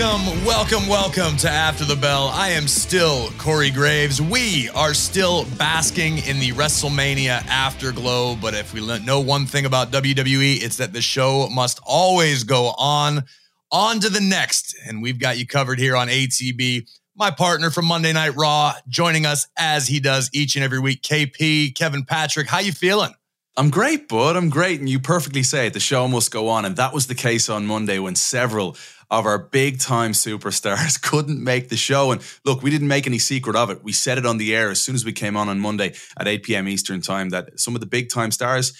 [0.00, 2.30] Welcome, welcome, welcome to After the Bell.
[2.32, 4.18] I am still Corey Graves.
[4.22, 8.34] We are still basking in the WrestleMania afterglow.
[8.36, 12.72] But if we know one thing about WWE, it's that the show must always go
[12.78, 13.24] on,
[13.70, 14.74] on to the next.
[14.86, 16.88] And we've got you covered here on ATB.
[17.14, 21.02] My partner from Monday Night Raw joining us as he does each and every week.
[21.02, 23.12] KP, Kevin Patrick, how you feeling?
[23.56, 24.36] I'm great, bud.
[24.36, 24.80] I'm great.
[24.80, 25.74] And you perfectly say it.
[25.74, 26.64] The show must go on.
[26.64, 28.76] And that was the case on Monday when several
[29.10, 32.12] of our big time superstars couldn't make the show.
[32.12, 33.82] And look, we didn't make any secret of it.
[33.82, 36.28] We said it on the air as soon as we came on on Monday at
[36.28, 36.68] 8 p.m.
[36.68, 38.72] Eastern time that some of the big time stars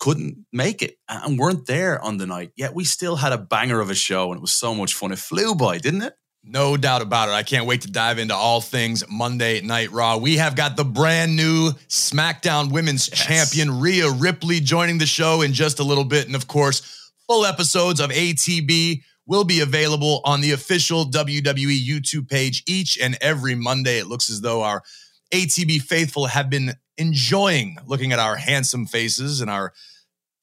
[0.00, 2.50] couldn't make it and weren't there on the night.
[2.56, 5.12] Yet we still had a banger of a show and it was so much fun.
[5.12, 6.14] It flew by, didn't it?
[6.48, 7.32] No doubt about it.
[7.32, 10.16] I can't wait to dive into all things Monday Night Raw.
[10.16, 13.26] We have got the brand new SmackDown Women's yes.
[13.26, 16.26] Champion Rhea Ripley joining the show in just a little bit.
[16.28, 22.28] And of course, full episodes of ATB will be available on the official WWE YouTube
[22.28, 23.98] page each and every Monday.
[23.98, 24.84] It looks as though our
[25.32, 29.72] ATB faithful have been enjoying looking at our handsome faces and our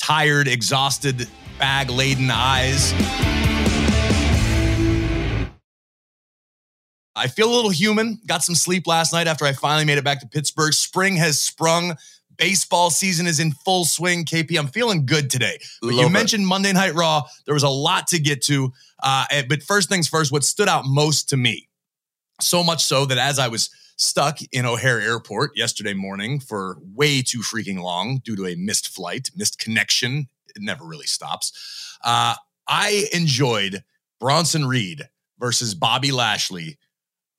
[0.01, 2.91] tired, exhausted, bag laden eyes.
[7.15, 8.19] I feel a little human.
[8.25, 10.73] Got some sleep last night after I finally made it back to Pittsburgh.
[10.73, 11.95] Spring has sprung.
[12.37, 14.25] Baseball season is in full swing.
[14.25, 15.59] KP, I'm feeling good today.
[15.81, 17.23] But Love you mentioned Monday Night Raw.
[17.45, 18.73] There was a lot to get to.
[19.01, 21.69] Uh, but first things first, what stood out most to me,
[22.41, 27.21] so much so that as I was stuck in O'Hare Airport yesterday morning for way
[27.21, 31.97] too freaking long due to a missed flight, missed connection, it never really stops.
[32.03, 32.33] Uh,
[32.67, 33.83] I enjoyed
[34.19, 35.07] Bronson Reed
[35.39, 36.77] versus Bobby Lashley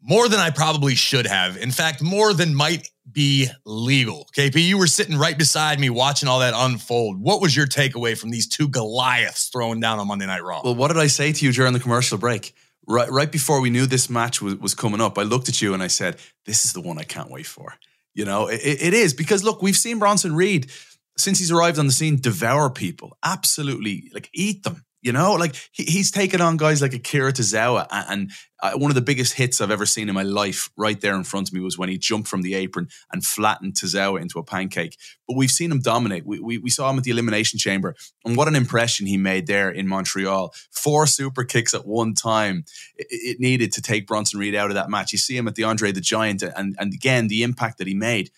[0.05, 1.57] more than I probably should have.
[1.57, 4.29] In fact, more than might be legal.
[4.37, 7.19] KP, you were sitting right beside me watching all that unfold.
[7.21, 10.61] What was your takeaway from these two Goliaths throwing down on Monday Night Raw?
[10.63, 12.55] Well, what did I say to you during the commercial break?
[12.87, 15.73] Right, right before we knew this match was, was coming up, I looked at you
[15.73, 17.75] and I said, This is the one I can't wait for.
[18.13, 20.71] You know, it, it is because look, we've seen Bronson Reed
[21.17, 25.55] since he's arrived on the scene devour people, absolutely like eat them you know, like
[25.71, 28.31] he, he's taken on guys like Akira Tozawa, and, and
[28.63, 31.25] uh, one of the biggest hits I've ever seen in my life, right there in
[31.25, 34.43] front of me, was when he jumped from the apron and flattened Tozawa into a
[34.43, 34.97] pancake.
[35.29, 36.25] But we've seen him dominate.
[36.25, 37.95] We, we, we saw him at the Elimination Chamber,
[38.25, 40.55] and what an impression he made there in Montreal.
[40.71, 42.65] Four super kicks at one time.
[42.97, 45.13] It, it needed to take Bronson Reed out of that match.
[45.13, 47.95] You see him at the Andre the Giant, and and again the impact that he
[47.95, 48.31] made,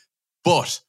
[0.45, 0.83] but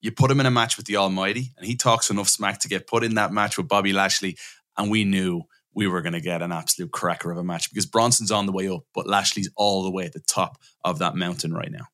[0.00, 2.68] you put him in a match with the Almighty, and he talks enough smack to
[2.68, 4.36] get put in that match with Bobby Lashley
[4.76, 5.42] and we knew
[5.74, 8.52] we were going to get an absolute cracker of a match because Bronson's on the
[8.52, 11.86] way up, but Lashley's all the way at the top of that mountain right now.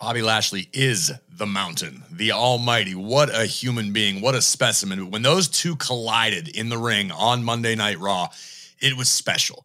[0.00, 2.94] Bobby Lashley is the mountain, the almighty.
[2.94, 4.20] What a human being.
[4.20, 5.12] What a specimen.
[5.12, 8.28] When those two collided in the ring on Monday Night Raw,
[8.80, 9.64] it was special.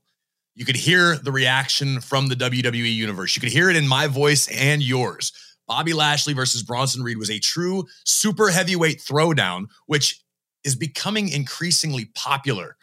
[0.53, 3.35] You could hear the reaction from the WWE universe.
[3.35, 5.31] You could hear it in my voice and yours.
[5.68, 10.22] Bobby Lashley versus Bronson Reed was a true super heavyweight throwdown, which
[10.67, 12.75] is becoming increasingly popular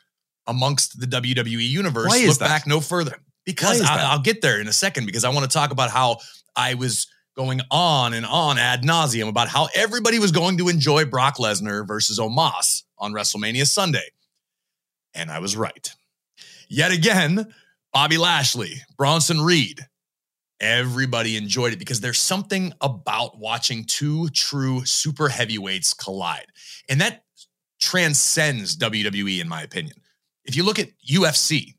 [0.47, 2.09] amongst the WWE universe.
[2.09, 3.17] Why Look back no further.
[3.45, 6.17] Because I, will get there in a second because I want to talk about how
[6.57, 7.07] I was
[7.37, 11.87] going on and on ad nauseum about how everybody was going to enjoy Brock Lesnar
[11.87, 14.09] versus Omos on WrestleMania Sunday.
[15.13, 15.91] And I was right.
[16.69, 17.53] Yet again,
[17.93, 19.87] Bobby Lashley, Bronson Reed,
[20.59, 26.47] everybody enjoyed it because there's something about watching two true super heavyweights collide.
[26.89, 27.24] And that
[27.85, 29.97] transcends WWE, in my opinion.
[30.45, 31.75] If you look at UFC,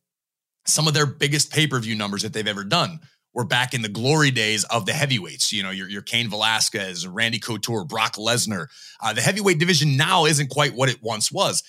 [0.66, 3.00] some of their biggest pay per view numbers that they've ever done
[3.34, 5.52] were back in the glory days of the heavyweights.
[5.52, 8.68] You know, your, your Cain Velasquez, Randy Couture, Brock Lesnar.
[9.02, 11.62] Uh, the heavyweight division now isn't quite what it once was.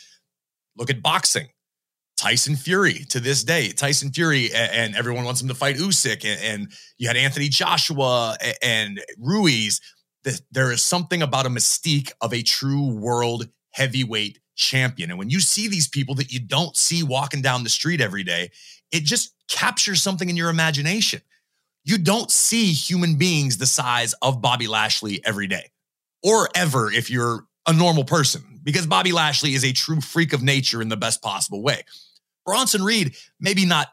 [0.76, 1.48] Look at boxing.
[2.16, 3.68] Tyson Fury to this day.
[3.68, 9.00] Tyson Fury and everyone wants him to fight Usyk, and you had Anthony Joshua and
[9.18, 9.80] Ruiz.
[10.50, 15.10] There is something about a mystique of a true world heavyweight champion.
[15.10, 18.24] And when you see these people that you don't see walking down the street every
[18.24, 18.50] day,
[18.90, 21.20] it just captures something in your imagination.
[21.84, 25.70] You don't see human beings the size of Bobby Lashley every day
[26.22, 30.42] or ever if you're a normal person, because Bobby Lashley is a true freak of
[30.42, 31.82] nature in the best possible way.
[32.44, 33.88] Bronson Reed, maybe not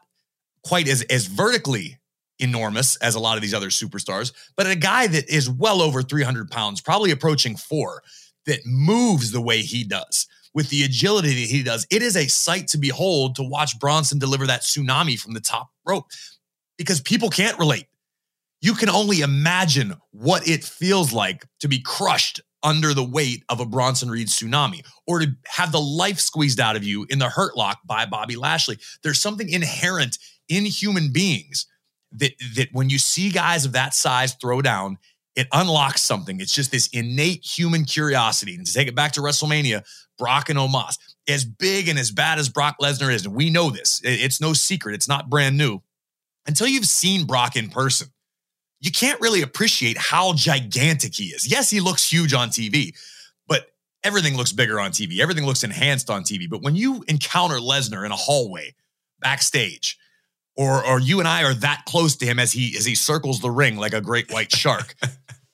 [0.64, 1.98] quite as, as vertically
[2.38, 6.02] enormous as a lot of these other superstars, but a guy that is well over
[6.02, 8.02] 300 pounds, probably approaching four
[8.46, 11.86] that moves the way he does with the agility that he does.
[11.90, 15.70] It is a sight to behold to watch Bronson deliver that tsunami from the top
[15.84, 16.06] rope
[16.78, 17.86] because people can't relate.
[18.60, 23.60] You can only imagine what it feels like to be crushed under the weight of
[23.60, 27.28] a Bronson Reed tsunami or to have the life squeezed out of you in the
[27.28, 28.78] hurt lock by Bobby Lashley.
[29.02, 30.18] There's something inherent
[30.48, 31.66] in human beings
[32.12, 34.98] that that when you see guys of that size throw down,
[35.36, 36.40] it unlocks something.
[36.40, 38.54] It's just this innate human curiosity.
[38.54, 39.84] And to take it back to WrestleMania,
[40.18, 40.96] Brock and Omos,
[41.28, 44.52] as big and as bad as Brock Lesnar is, and we know this, it's no
[44.52, 45.82] secret, it's not brand new.
[46.46, 48.08] Until you've seen Brock in person,
[48.80, 51.50] you can't really appreciate how gigantic he is.
[51.50, 52.94] Yes, he looks huge on TV,
[53.48, 53.72] but
[54.04, 55.20] everything looks bigger on TV.
[55.20, 56.48] Everything looks enhanced on TV.
[56.48, 58.74] But when you encounter Lesnar in a hallway,
[59.20, 59.98] backstage,
[60.56, 63.40] or or you and I are that close to him as he as he circles
[63.40, 64.94] the ring like a great white shark.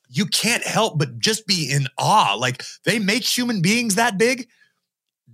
[0.08, 2.34] you can't help but just be in awe.
[2.34, 4.48] Like they make human beings that big.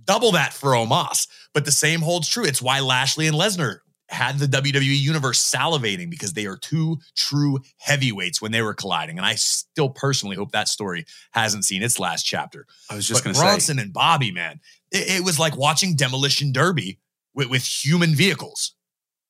[0.05, 1.27] Double that for Omos.
[1.53, 2.45] But the same holds true.
[2.45, 3.79] It's why Lashley and Lesnar
[4.09, 9.17] had the WWE universe salivating because they are two true heavyweights when they were colliding.
[9.17, 12.65] And I still personally hope that story hasn't seen its last chapter.
[12.89, 14.61] I was just going to say Bronson and Bobby, man,
[14.91, 16.99] it, it, was like watching Demolition Derby
[17.33, 18.75] with, with human vehicles.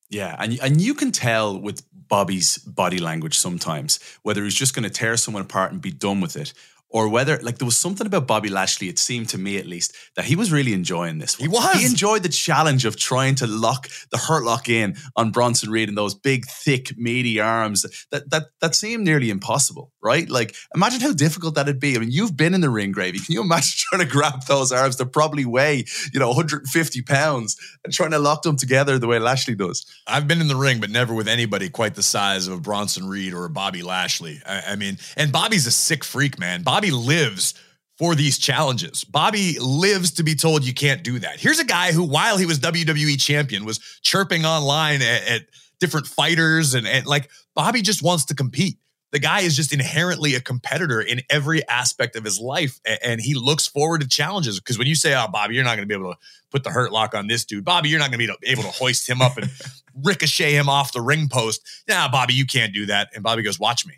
[0.10, 4.84] Yeah, and and you can tell with Bobby's body language sometimes whether he's just going
[4.84, 6.54] to tear someone apart and be done with it,
[6.90, 9.94] or whether like there was something about Bobby Lashley, it seemed to me at least,
[10.16, 11.38] that he was really enjoying this.
[11.38, 11.50] One.
[11.50, 11.80] He was.
[11.82, 15.90] He enjoyed the challenge of trying to lock the hurt lock in on Bronson Reed
[15.90, 20.30] and those big, thick, meaty arms that that that seemed nearly impossible, right?
[20.30, 21.96] Like imagine how difficult that'd be.
[21.96, 23.20] I mean, you've been in the ring, Gravy.
[23.20, 27.58] Can you imagine trying to grab those arms that probably weigh, you know, 150 pounds
[27.84, 29.86] and trying to lock them together the way Lashley does?
[30.08, 33.08] I've been in the ring, but never with anybody quite the size of a Bronson
[33.08, 34.42] Reed or a Bobby Lashley.
[34.46, 36.64] I, I mean, and Bobby's a sick freak, man.
[36.64, 37.56] Bobby Bobby lives
[37.98, 39.04] for these challenges.
[39.04, 41.40] Bobby lives to be told you can't do that.
[41.40, 45.42] Here's a guy who, while he was WWE champion, was chirping online at, at
[45.80, 48.78] different fighters and, and like Bobby just wants to compete.
[49.12, 53.34] The guy is just inherently a competitor in every aspect of his life, and he
[53.34, 54.60] looks forward to challenges.
[54.60, 56.20] Because when you say, "Oh, Bobby, you're not going to be able to
[56.52, 58.70] put the hurt lock on this dude," Bobby, you're not going to be able to
[58.70, 59.50] hoist him up and
[60.04, 61.62] ricochet him off the ring post.
[61.90, 63.10] Nah, Bobby, you can't do that.
[63.16, 63.96] And Bobby goes, "Watch me."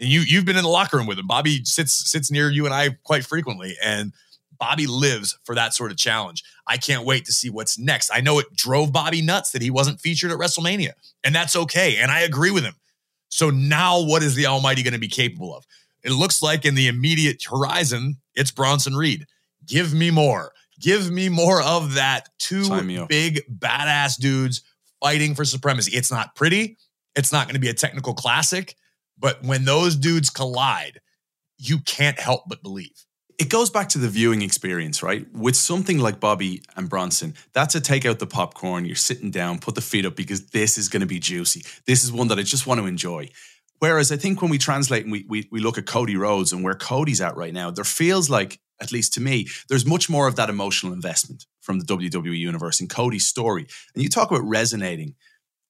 [0.00, 1.26] And you you've been in the locker room with him.
[1.26, 4.12] Bobby sits sits near you and I quite frequently, and
[4.58, 6.42] Bobby lives for that sort of challenge.
[6.66, 8.10] I can't wait to see what's next.
[8.12, 10.92] I know it drove Bobby nuts that he wasn't featured at WrestleMania,
[11.24, 11.96] and that's okay.
[11.96, 12.74] And I agree with him.
[13.28, 15.66] So now, what is the Almighty going to be capable of?
[16.02, 19.26] It looks like in the immediate horizon, it's Bronson Reed.
[19.66, 20.52] Give me more.
[20.80, 22.28] Give me more of that.
[22.38, 22.68] Two
[23.08, 24.62] big badass dudes
[25.00, 25.96] fighting for supremacy.
[25.96, 26.78] It's not pretty.
[27.16, 28.76] It's not going to be a technical classic
[29.18, 31.00] but when those dudes collide,
[31.58, 33.04] you can't help but believe.
[33.38, 35.30] It goes back to the viewing experience, right?
[35.32, 38.86] With something like Bobby and Bronson, that's a take out the popcorn.
[38.86, 41.62] You're sitting down, put the feet up because this is going to be juicy.
[41.86, 43.28] This is one that I just want to enjoy.
[43.78, 46.64] Whereas I think when we translate and we, we, we look at Cody Rhodes and
[46.64, 50.26] where Cody's at right now, there feels like, at least to me, there's much more
[50.28, 53.66] of that emotional investment from the WWE universe in Cody's story.
[53.94, 55.14] And you talk about resonating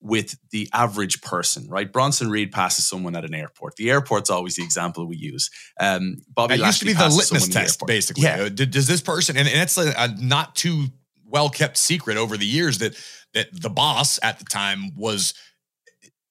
[0.06, 1.92] with the average person, right?
[1.92, 3.76] Bronson Reed passes someone at an airport.
[3.76, 5.50] The airport's always the example we use.
[5.80, 8.22] Um, Bobby it used to be the litmus test, the basically.
[8.22, 8.44] Yeah.
[8.44, 10.86] Uh, does this person, and, and it's a, a not too
[11.24, 12.96] well kept secret over the years that
[13.34, 15.34] that the boss at the time was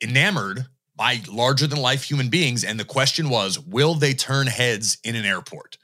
[0.01, 0.65] enamored
[0.95, 5.15] by larger than life human beings, and the question was, will they turn heads in
[5.15, 5.77] an airport?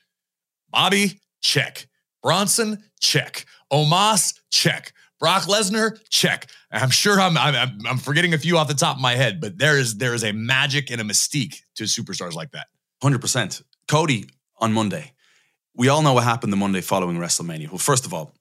[0.70, 1.88] Bobby, check.
[2.24, 3.46] Bronson, check.
[3.72, 4.94] Omos, check.
[5.22, 6.48] Brock Lesnar, check.
[6.72, 9.56] I'm sure I'm, I'm I'm forgetting a few off the top of my head, but
[9.58, 12.68] there is there is a magic and a mystique to superstars like that.
[13.04, 13.62] Hundred percent.
[13.88, 14.26] Cody
[14.58, 15.14] on Monday.
[15.76, 17.70] We all know what happened the Monday following WrestleMania.
[17.70, 18.34] Well, first of all,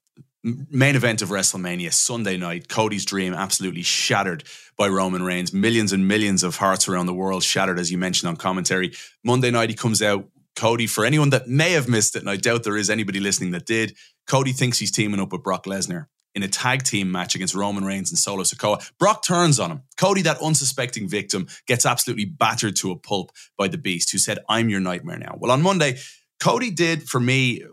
[0.43, 2.69] main event of WrestleMania Sunday night.
[2.69, 4.45] Cody's dream absolutely shattered
[4.79, 5.53] by Roman Reigns.
[5.53, 8.93] Millions and millions of hearts around the world shattered, as you mentioned on commentary.
[9.23, 10.31] Monday night he comes out.
[10.57, 13.51] Cody, for anyone that may have missed it, and I doubt there is anybody listening
[13.51, 13.97] that did,
[14.27, 17.85] Cody thinks he's teaming up with Brock Lesnar in a tag team match against Roman
[17.85, 18.91] Reigns and Solo Sikoa.
[18.99, 19.83] Brock turns on him.
[19.97, 24.39] Cody, that unsuspecting victim, gets absolutely battered to a pulp by the Beast, who said,
[24.49, 25.37] I'm your nightmare now.
[25.39, 25.99] Well, on Monday,
[26.39, 27.65] Cody did for me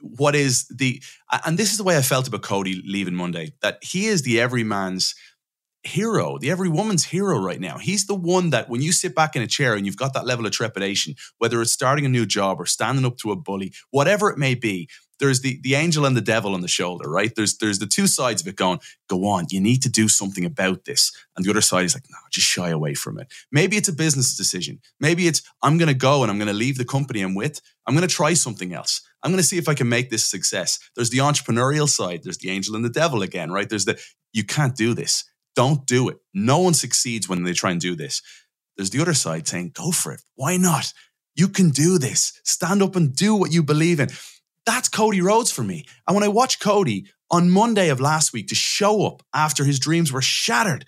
[0.00, 1.02] what is the,
[1.44, 4.40] and this is the way I felt about Cody leaving Monday, that he is the
[4.40, 5.14] everyman's
[5.82, 7.78] hero, the every woman's hero right now.
[7.78, 10.26] He's the one that when you sit back in a chair and you've got that
[10.26, 13.72] level of trepidation, whether it's starting a new job or standing up to a bully,
[13.90, 14.88] whatever it may be,
[15.18, 17.34] there's the the angel and the devil on the shoulder, right?
[17.34, 20.44] There's there's the two sides of it going, go on, you need to do something
[20.44, 21.12] about this.
[21.36, 23.32] And the other side is like, no, just shy away from it.
[23.50, 24.80] Maybe it's a business decision.
[25.00, 27.60] Maybe it's I'm gonna go and I'm gonna leave the company I'm with.
[27.86, 29.02] I'm gonna try something else.
[29.22, 30.78] I'm gonna see if I can make this success.
[30.94, 33.68] There's the entrepreneurial side, there's the angel and the devil again, right?
[33.68, 34.00] There's the
[34.32, 35.24] you can't do this.
[35.54, 36.18] Don't do it.
[36.34, 38.20] No one succeeds when they try and do this.
[38.76, 40.20] There's the other side saying, go for it.
[40.34, 40.92] Why not?
[41.34, 42.38] You can do this.
[42.44, 44.10] Stand up and do what you believe in.
[44.66, 45.86] That's Cody Rhodes for me.
[46.06, 49.78] And when I watch Cody on Monday of last week to show up after his
[49.78, 50.84] dreams were shattered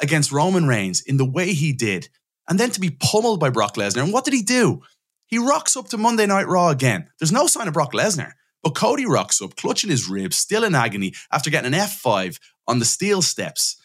[0.00, 2.08] against Roman Reigns in the way he did,
[2.48, 4.02] and then to be pummeled by Brock Lesnar.
[4.02, 4.82] And what did he do?
[5.26, 7.08] He rocks up to Monday Night Raw again.
[7.18, 8.32] There's no sign of Brock Lesnar,
[8.64, 12.80] but Cody rocks up, clutching his ribs, still in agony after getting an F5 on
[12.80, 13.76] the steel steps.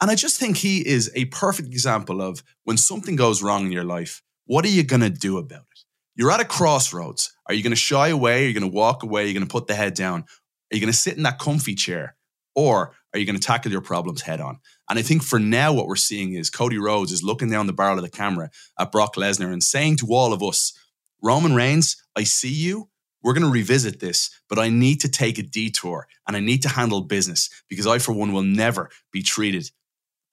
[0.00, 3.72] And I just think he is a perfect example of when something goes wrong in
[3.72, 5.75] your life, what are you going to do about it?
[6.16, 7.36] You're at a crossroads.
[7.46, 8.44] Are you going to shy away?
[8.44, 9.24] Are you going to walk away?
[9.24, 10.22] Are you going to put the head down?
[10.22, 12.16] Are you going to sit in that comfy chair?
[12.54, 14.58] Or are you going to tackle your problems head on?
[14.88, 17.74] And I think for now, what we're seeing is Cody Rhodes is looking down the
[17.74, 20.72] barrel of the camera at Brock Lesnar and saying to all of us,
[21.22, 22.88] Roman Reigns, I see you.
[23.22, 26.62] We're going to revisit this, but I need to take a detour and I need
[26.62, 29.70] to handle business because I, for one, will never be treated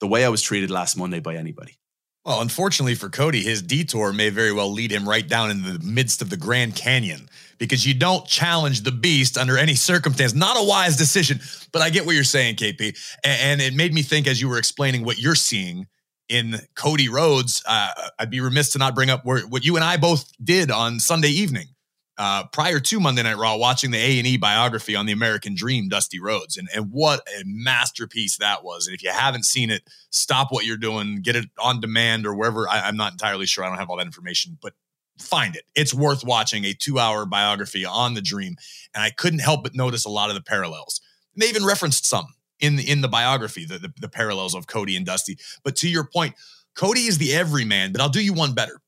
[0.00, 1.76] the way I was treated last Monday by anybody.
[2.24, 5.78] Well, unfortunately for Cody, his detour may very well lead him right down in the
[5.80, 7.28] midst of the Grand Canyon
[7.58, 10.32] because you don't challenge the beast under any circumstance.
[10.32, 11.40] Not a wise decision,
[11.70, 12.96] but I get what you're saying, KP.
[13.24, 15.86] And it made me think as you were explaining what you're seeing
[16.30, 17.62] in Cody Rhodes.
[17.68, 21.00] Uh, I'd be remiss to not bring up what you and I both did on
[21.00, 21.73] Sunday evening
[22.16, 25.54] uh, prior to Monday Night Raw, watching the A and E biography on the American
[25.54, 28.86] Dream, Dusty Rhodes, and and what a masterpiece that was.
[28.86, 32.34] And if you haven't seen it, stop what you're doing, get it on demand or
[32.34, 32.68] wherever.
[32.68, 33.64] I, I'm not entirely sure.
[33.64, 34.74] I don't have all that information, but
[35.18, 35.64] find it.
[35.74, 38.56] It's worth watching a two hour biography on the Dream,
[38.94, 41.00] and I couldn't help but notice a lot of the parallels.
[41.34, 42.28] And they even referenced some
[42.60, 45.36] in the, in the biography, the, the the parallels of Cody and Dusty.
[45.64, 46.36] But to your point,
[46.76, 48.80] Cody is the everyman, but I'll do you one better.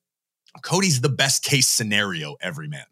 [0.62, 2.85] Cody's the best case scenario everyman.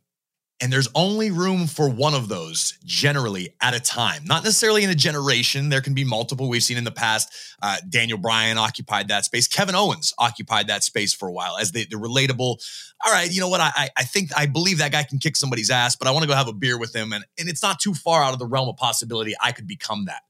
[0.60, 4.90] And there's only room for one of those generally at a time, not necessarily in
[4.90, 5.68] a generation.
[5.68, 6.48] There can be multiple.
[6.48, 7.28] We've seen in the past,
[7.60, 9.48] uh, Daniel Bryan occupied that space.
[9.48, 12.56] Kevin Owens occupied that space for a while as the, the relatable.
[13.04, 13.60] All right, you know what?
[13.60, 16.28] I, I think, I believe that guy can kick somebody's ass, but I want to
[16.28, 17.12] go have a beer with him.
[17.12, 20.04] And, and it's not too far out of the realm of possibility I could become
[20.04, 20.22] that.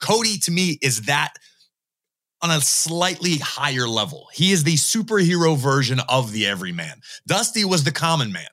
[0.00, 1.34] Cody to me is that
[2.42, 4.28] on a slightly higher level.
[4.32, 7.00] He is the superhero version of the everyman.
[7.26, 8.46] Dusty was the common man.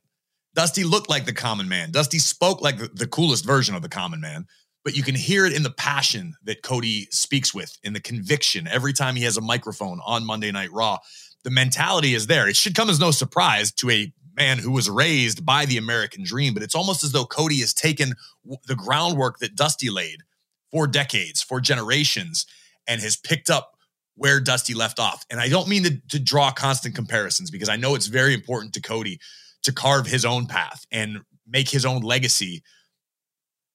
[0.55, 1.91] Dusty looked like the common man.
[1.91, 4.45] Dusty spoke like the, the, coolest version of the common man,
[4.83, 8.67] but you can hear it in the passion that Cody speaks with, in the conviction
[8.67, 10.99] every time he has a microphone on Monday Night Raw.
[11.43, 12.47] The mentality is there.
[12.47, 16.23] It should come as no surprise to a man who was raised by the American
[16.23, 18.13] dream, but it's almost as though Cody has taken
[18.67, 20.21] the groundwork that Dusty laid
[20.71, 22.45] for decades, for generations,
[22.87, 23.77] and has picked up
[24.15, 25.25] where Dusty left off.
[25.29, 28.73] And I don't mean to, to draw constant comparisons because I know it's very important
[28.73, 29.19] to Cody
[29.63, 32.63] to carve his own path and make his own legacy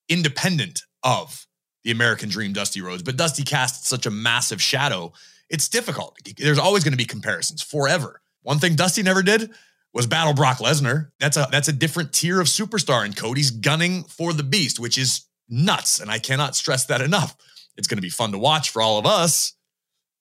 [0.08, 1.46] independent of
[1.84, 3.02] the American dream, Dusty Rhodes.
[3.02, 5.12] But Dusty casts such a massive shadow,
[5.48, 6.18] it's difficult.
[6.36, 8.20] There's always going to be comparisons forever.
[8.42, 9.50] One thing Dusty never did
[9.94, 11.10] was battle Brock Lesnar.
[11.18, 14.98] That's a that's a different tier of superstar, and Cody's gunning for the beast, which
[14.98, 16.00] is nuts.
[16.00, 17.34] And I cannot stress that enough.
[17.76, 19.54] It's going to be fun to watch for all of us.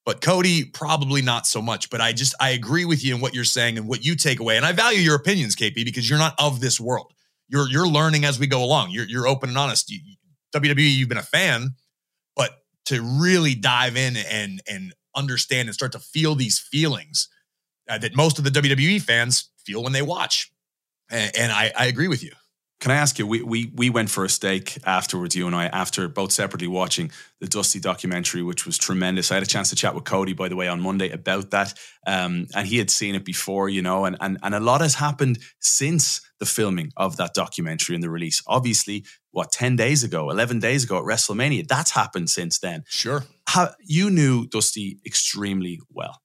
[0.08, 1.90] But Cody, probably not so much.
[1.90, 4.40] But I just, I agree with you in what you're saying and what you take
[4.40, 4.56] away.
[4.56, 7.12] And I value your opinions, KP, because you're not of this world.
[7.46, 8.88] You're, you're learning as we go along.
[8.90, 9.90] You're, you're open and honest.
[9.90, 10.00] You,
[10.56, 11.74] WWE, you've been a fan,
[12.34, 12.52] but
[12.86, 17.28] to really dive in and, and understand and start to feel these feelings
[17.90, 20.50] uh, that most of the WWE fans feel when they watch.
[21.10, 22.32] And, and I, I agree with you.
[22.80, 23.26] Can I ask you?
[23.26, 27.10] We, we we went for a steak afterwards, you and I, after both separately watching
[27.40, 29.32] the Dusty documentary, which was tremendous.
[29.32, 31.74] I had a chance to chat with Cody, by the way, on Monday about that,
[32.06, 34.94] um, and he had seen it before, you know, and and and a lot has
[34.94, 38.42] happened since the filming of that documentary and the release.
[38.46, 42.84] Obviously, what ten days ago, eleven days ago at WrestleMania, that's happened since then.
[42.86, 46.20] Sure, How, you knew Dusty extremely well.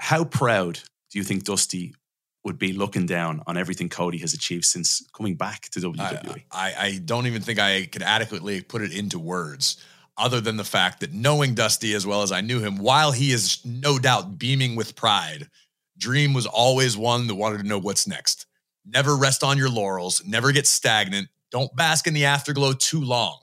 [0.00, 0.80] How proud
[1.12, 1.94] do you think Dusty
[2.44, 6.42] would be looking down on everything Cody has achieved since coming back to WWE.
[6.50, 9.84] I, I, I, don't even think I could adequately put it into words,
[10.16, 13.32] other than the fact that knowing Dusty as well as I knew him, while he
[13.32, 15.48] is no doubt beaming with pride,
[15.98, 18.46] Dream was always one that wanted to know what's next.
[18.86, 23.38] Never rest on your laurels, never get stagnant, don't bask in the afterglow too long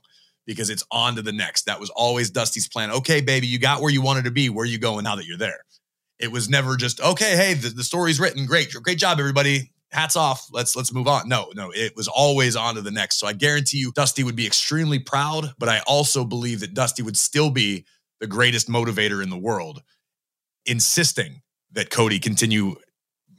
[0.45, 1.65] because it's on to the next.
[1.65, 2.89] That was always Dusty's plan.
[2.89, 4.49] Okay, baby, you got where you wanted to be.
[4.49, 5.59] Where you going now that you're there?
[6.19, 7.35] It was never just okay.
[7.35, 8.45] Hey, the, the story's written.
[8.45, 9.71] Great, great job, everybody.
[9.91, 10.47] Hats off.
[10.51, 11.29] Let's let's move on.
[11.29, 13.17] No, no, it was always on to the next.
[13.17, 15.53] So I guarantee you, Dusty would be extremely proud.
[15.59, 17.85] But I also believe that Dusty would still be
[18.19, 19.83] the greatest motivator in the world,
[20.65, 21.41] insisting
[21.73, 22.75] that Cody continue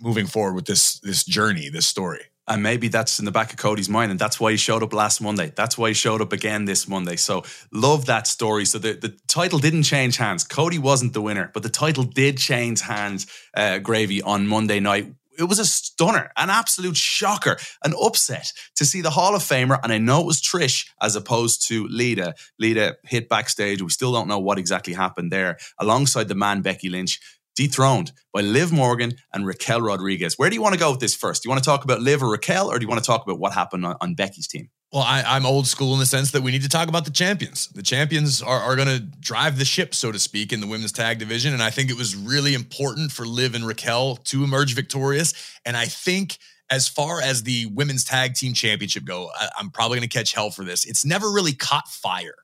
[0.00, 2.20] moving forward with this this journey, this story.
[2.48, 4.10] And maybe that's in the back of Cody's mind.
[4.10, 5.52] And that's why he showed up last Monday.
[5.54, 7.16] That's why he showed up again this Monday.
[7.16, 8.64] So love that story.
[8.64, 10.44] So the, the title didn't change hands.
[10.44, 15.12] Cody wasn't the winner, but the title did change hands, uh, Gravy, on Monday night.
[15.38, 19.78] it was a stunner, an absolute shocker, an upset to see the Hall of Famer.
[19.82, 22.34] And I know it was Trish as opposed to Lita.
[22.58, 23.80] Lita hit backstage.
[23.80, 27.20] We still don't know what exactly happened there, alongside the man Becky Lynch
[27.58, 30.38] dethroned by Liv Morgan and Raquel Rodriguez.
[30.38, 31.42] Where do you want to go with this first?
[31.42, 33.24] Do you want to talk about Liv or Raquel, or do you want to talk
[33.26, 34.70] about what happened on, on Becky's team?
[34.92, 37.10] Well, I, am old school in the sense that we need to talk about the
[37.10, 37.66] champions.
[37.68, 40.92] The champions are, are going to drive the ship, so to speak, in the women's
[40.92, 41.52] tag division.
[41.52, 45.34] And I think it was really important for Liv and Raquel to emerge victorious.
[45.66, 46.38] And I think
[46.70, 50.32] as far as the women's tag team championship go, I, I'm probably going to catch
[50.32, 50.84] hell for this.
[50.84, 52.36] It's never really caught fire.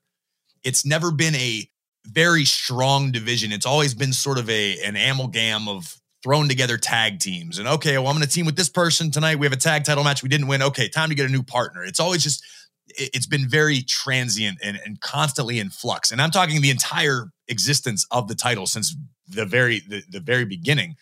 [0.64, 1.71] It's never been a
[2.06, 3.52] very strong division.
[3.52, 7.58] It's always been sort of a an amalgam of thrown together tag teams.
[7.58, 9.38] And okay, well, I'm going to team with this person tonight.
[9.38, 10.23] We have a tag title match.
[10.23, 10.62] We didn't win.
[10.62, 11.84] Okay, time to get a new partner.
[11.84, 12.42] It's always just,
[12.88, 16.11] it's been very transient and, and constantly in flux.
[16.12, 18.96] And I'm talking the entire existence of the title since
[19.28, 20.96] the very, the, the very beginning.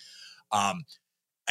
[0.50, 0.82] Um,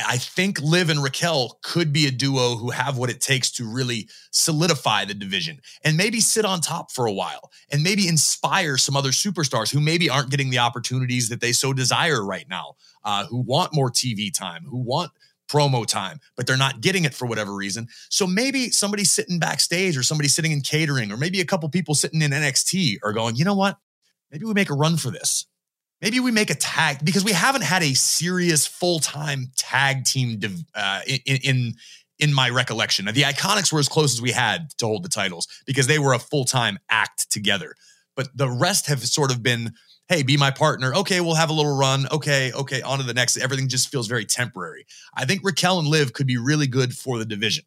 [0.06, 3.66] I think Liv and Raquel could be a duo who have what it takes to
[3.66, 8.78] really solidify the division and maybe sit on top for a while and maybe inspire
[8.78, 12.76] some other superstars who maybe aren't getting the opportunities that they so desire right now,
[13.04, 15.12] uh, who want more TV time, who want
[15.50, 17.88] promo time, but they're not getting it for whatever reason.
[18.10, 21.96] So maybe somebody sitting backstage or somebody sitting in catering or maybe a couple people
[21.96, 23.78] sitting in NXT are going, you know what?
[24.32, 25.46] Maybe we make a run for this
[26.02, 30.40] maybe we make a tag because we haven't had a serious full-time tag team
[30.76, 31.74] uh, in, in
[32.20, 33.06] in my recollection.
[33.06, 36.14] The Iconics were as close as we had to hold the titles because they were
[36.14, 37.74] a full-time act together.
[38.16, 39.74] But the rest have sort of been,
[40.08, 40.94] hey, be my partner.
[40.94, 42.08] Okay, we'll have a little run.
[42.12, 43.38] Okay, okay, on to the next.
[43.38, 44.86] Everything just feels very temporary.
[45.16, 47.66] I think Raquel and Liv could be really good for the division.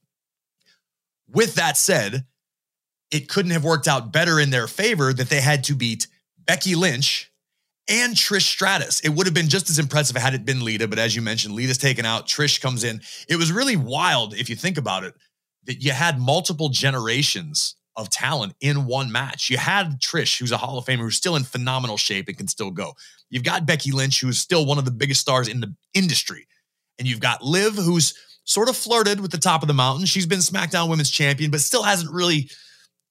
[1.28, 2.24] With that said,
[3.10, 6.06] it couldn't have worked out better in their favor that they had to beat
[6.46, 7.32] Becky Lynch
[7.88, 9.00] and Trish Stratus.
[9.00, 11.54] It would have been just as impressive had it been Lita, but as you mentioned,
[11.54, 13.00] Lita's taken out, Trish comes in.
[13.28, 15.14] It was really wild if you think about it
[15.64, 19.50] that you had multiple generations of talent in one match.
[19.50, 22.48] You had Trish, who's a Hall of Famer, who's still in phenomenal shape and can
[22.48, 22.94] still go.
[23.30, 26.46] You've got Becky Lynch, who's still one of the biggest stars in the industry.
[26.98, 30.06] And you've got Liv, who's sort of flirted with the top of the mountain.
[30.06, 32.50] She's been SmackDown Women's Champion, but still hasn't really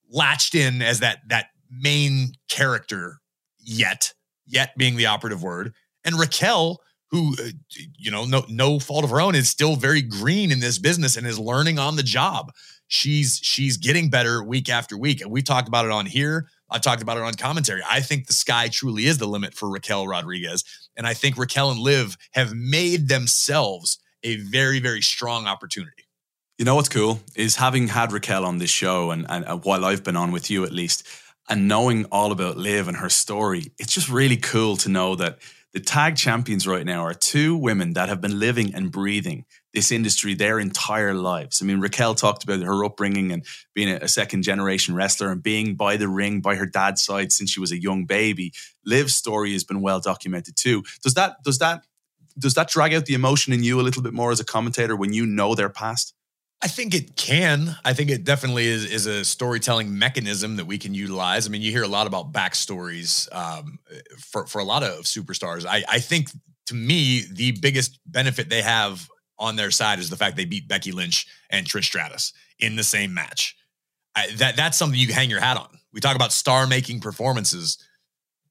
[0.09, 3.19] latched in as that that main character
[3.59, 4.13] yet
[4.45, 5.73] yet being the operative word.
[6.03, 7.49] And Raquel, who, uh,
[7.97, 11.15] you know, no, no fault of her own, is still very green in this business
[11.15, 12.51] and is learning on the job.
[12.87, 15.21] She's she's getting better week after week.
[15.21, 16.47] And we talked about it on here.
[16.69, 17.81] I've talked about it on commentary.
[17.87, 20.63] I think the sky truly is the limit for Raquel Rodriguez.
[20.97, 26.03] And I think Raquel and Liv have made themselves a very, very strong opportunity.
[26.57, 29.83] You know what's cool is having had Raquel on this show, and, and, and while
[29.85, 31.05] I've been on with you at least,
[31.49, 35.39] and knowing all about Liv and her story, it's just really cool to know that
[35.73, 39.91] the tag champions right now are two women that have been living and breathing this
[39.91, 41.61] industry their entire lives.
[41.61, 45.73] I mean, Raquel talked about her upbringing and being a, second generation wrestler and being
[45.73, 48.53] by the ring by her dad's side since she was a young baby.
[48.85, 50.83] Liv's story has been well documented too.
[51.01, 51.83] Does that does that
[52.37, 54.95] does that drag out the emotion in you a little bit more as a commentator
[54.95, 56.13] when you know their past?
[56.63, 57.75] I think it can.
[57.83, 61.45] I think it definitely is, is a storytelling mechanism that we can utilize.
[61.45, 63.79] I mean, you hear a lot about backstories um,
[64.17, 65.65] for, for a lot of superstars.
[65.65, 66.29] I, I think
[66.67, 70.69] to me, the biggest benefit they have on their side is the fact they beat
[70.69, 73.57] Becky Lynch and Trish Stratus in the same match.
[74.15, 75.67] I, that that's something you hang your hat on.
[75.91, 77.77] We talk about star making performances.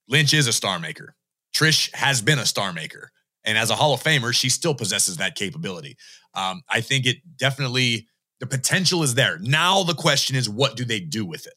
[0.06, 1.14] Lynch is a star maker.
[1.56, 3.10] Trish has been a star maker.
[3.44, 5.96] And as a Hall of Famer, she still possesses that capability.
[6.34, 8.08] Um, I think it definitely,
[8.40, 9.38] the potential is there.
[9.38, 11.54] Now the question is, what do they do with it?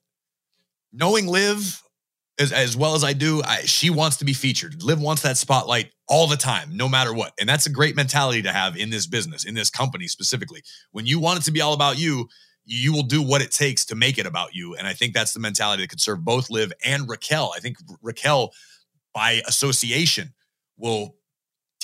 [0.91, 1.81] Knowing Liv
[2.37, 4.83] as, as well as I do, I, she wants to be featured.
[4.83, 7.33] Liv wants that spotlight all the time, no matter what.
[7.39, 10.61] And that's a great mentality to have in this business, in this company specifically.
[10.91, 12.27] When you want it to be all about you,
[12.65, 14.75] you will do what it takes to make it about you.
[14.75, 17.53] And I think that's the mentality that could serve both Liv and Raquel.
[17.55, 18.51] I think Raquel,
[19.13, 20.33] by association,
[20.77, 21.15] will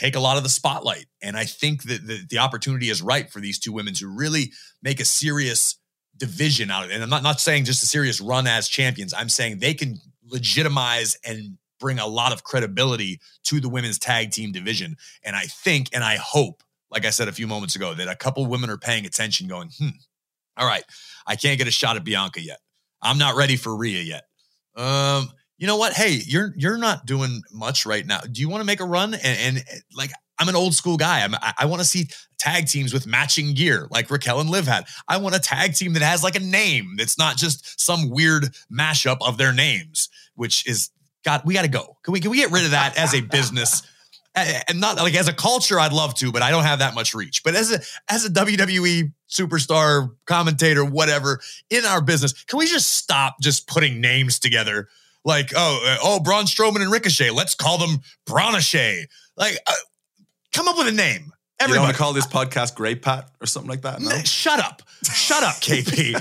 [0.02, 1.06] take a lot of the spotlight.
[1.22, 4.52] And I think that the, the opportunity is right for these two women to really
[4.82, 5.78] make a serious
[6.18, 6.96] division out of it.
[6.96, 9.14] And I'm not, not saying just a serious run as champions.
[9.14, 14.32] I'm saying they can legitimize and bring a lot of credibility to the women's tag
[14.32, 14.96] team division.
[15.24, 18.16] And I think and I hope, like I said a few moments ago, that a
[18.16, 19.90] couple women are paying attention, going, hmm,
[20.58, 20.84] all right,
[21.28, 22.60] I can't get a shot at Bianca yet.
[23.04, 24.24] I'm not ready for Rhea yet.
[24.76, 25.30] Um,
[25.62, 25.93] you know what?
[25.93, 28.19] Hey, you're you're not doing much right now.
[28.21, 29.13] Do you want to make a run?
[29.13, 31.24] And, and eh, like I'm an old school guy.
[31.24, 32.08] I'm, I, I want to see
[32.39, 34.86] tag teams with matching gear, like Raquel and Liv had.
[35.08, 36.95] I want a tag team that has like a name.
[36.97, 38.45] That's not just some weird
[38.76, 40.89] mashup of their names, which is
[41.24, 41.43] God.
[41.45, 41.95] We got to go.
[42.02, 43.84] Can we can we get rid of that as a business?
[44.36, 47.13] and not like as a culture, I'd love to, but I don't have that much
[47.13, 47.43] reach.
[47.43, 52.93] But as a as a WWE superstar, commentator, whatever, in our business, can we just
[52.93, 54.88] stop just putting names together?
[55.24, 57.32] Like, oh, uh, oh, Braun Strowman and Ricochet.
[57.32, 59.06] Let's call them Braunachet.
[59.38, 59.74] Like, uh,
[60.54, 61.32] come up with a name.
[61.60, 61.86] Everybody.
[61.86, 64.02] You to call this podcast Great Pat or something like that?
[64.02, 64.10] No?
[64.24, 64.82] Shut up.
[65.04, 66.14] Shut up, KP.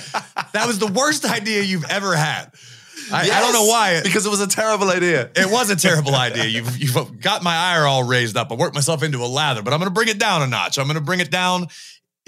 [0.52, 2.52] that was the worst idea you've ever had.
[3.10, 4.02] I, yes, I, don't know why.
[4.02, 5.30] Because it was a terrible idea.
[5.34, 6.44] It was a terrible idea.
[6.44, 8.52] You've, you've got my ire all raised up.
[8.52, 10.78] I worked myself into a lather, but I'm going to bring it down a notch.
[10.78, 11.68] I'm going to bring it down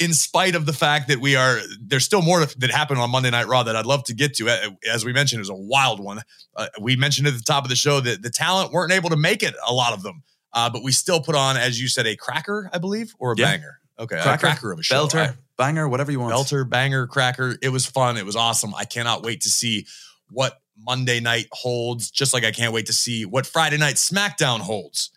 [0.03, 3.31] in spite of the fact that we are, there's still more that happened on Monday
[3.31, 4.49] Night Raw that I'd love to get to.
[4.91, 6.21] As we mentioned, it was a wild one.
[6.57, 9.17] Uh, we mentioned at the top of the show that the talent weren't able to
[9.17, 10.23] make it, a lot of them.
[10.53, 13.37] Uh, but we still put on, as you said, a cracker, I believe, or a
[13.37, 13.53] yeah.
[13.53, 13.79] banger.
[13.99, 15.07] Okay, cracker, a cracker of a show.
[15.07, 16.35] Belter, I, banger, whatever you want.
[16.35, 17.57] Belter, banger, cracker.
[17.63, 18.17] It was fun.
[18.17, 18.75] It was awesome.
[18.75, 19.87] I cannot wait to see
[20.31, 24.61] what Monday night holds, just like I can't wait to see what Friday night SmackDown
[24.61, 25.11] holds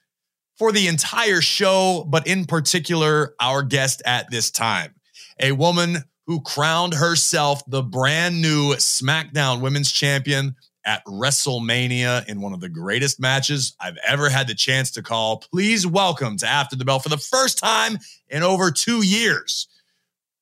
[0.57, 4.95] for the entire show, but in particular, our guest at this time,
[5.39, 12.53] a woman who crowned herself the brand new SmackDown Women's Champion at WrestleMania in one
[12.53, 15.37] of the greatest matches I've ever had the chance to call.
[15.37, 17.97] Please welcome to After the Bell for the first time
[18.29, 19.67] in over two years,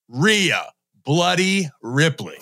[0.09, 0.71] Rhea
[1.05, 2.37] Bloody Ripley.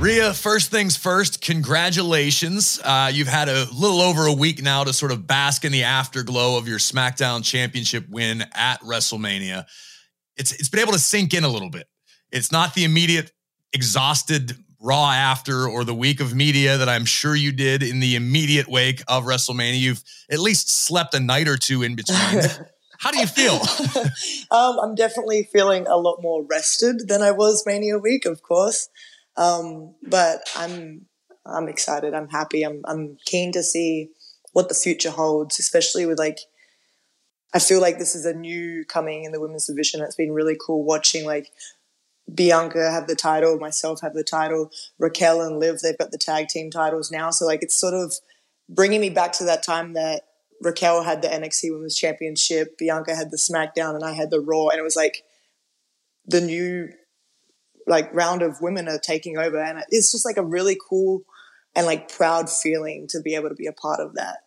[0.00, 2.78] Rhea, first things first, congratulations.
[2.84, 5.82] Uh, you've had a little over a week now to sort of bask in the
[5.82, 9.66] afterglow of your SmackDown Championship win at WrestleMania.
[10.36, 11.88] It's it's been able to sink in a little bit.
[12.30, 13.32] It's not the immediate
[13.72, 18.14] exhausted Raw after or the week of media that I'm sure you did in the
[18.14, 19.80] immediate wake of WrestleMania.
[19.80, 22.18] You've at least slept a night or two in between.
[23.00, 23.60] How do you feel?
[24.52, 28.88] um, I'm definitely feeling a lot more rested than I was Mania week, of course.
[29.38, 31.06] Um, but I'm
[31.46, 32.12] I'm excited.
[32.12, 32.62] I'm happy.
[32.64, 34.10] I'm I'm keen to see
[34.52, 36.40] what the future holds, especially with like
[37.54, 40.02] I feel like this is a new coming in the women's division.
[40.02, 41.50] It's been really cool watching like
[42.34, 46.48] Bianca have the title, myself have the title, Raquel and Liv they've got the tag
[46.48, 47.30] team titles now.
[47.30, 48.14] So like it's sort of
[48.68, 50.22] bringing me back to that time that
[50.60, 54.68] Raquel had the NXT Women's Championship, Bianca had the SmackDown, and I had the Raw,
[54.68, 55.22] and it was like
[56.26, 56.90] the new
[57.88, 61.22] like round of women are taking over and it's just like a really cool
[61.74, 64.38] and like proud feeling to be able to be a part of that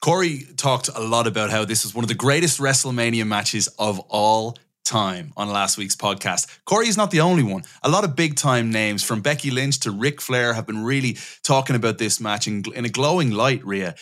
[0.00, 3.98] corey talked a lot about how this is one of the greatest wrestlemania matches of
[4.08, 6.58] all time on last week's podcast.
[6.64, 7.62] Corey is not the only one.
[7.84, 11.16] A lot of big time names from Becky Lynch to Ric Flair have been really
[11.44, 13.94] talking about this match in, in a glowing light, Rhea.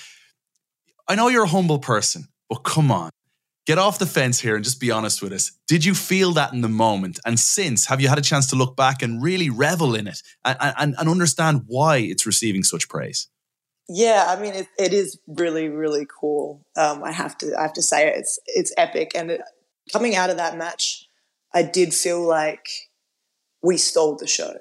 [1.06, 3.10] I know you're a humble person, but come on
[3.66, 5.52] get off the fence here and just be honest with us.
[5.68, 7.20] Did you feel that in the moment?
[7.24, 10.22] And since, have you had a chance to look back and really revel in it
[10.44, 13.28] and, and, and understand why it's receiving such praise?
[13.88, 16.64] Yeah, I mean, it, it is really, really cool.
[16.76, 18.18] Um, I have to, I have to say, it.
[18.18, 19.12] it's it's epic.
[19.16, 19.40] And it,
[19.92, 21.08] coming out of that match,
[21.52, 22.68] I did feel like
[23.62, 24.54] we stole the show.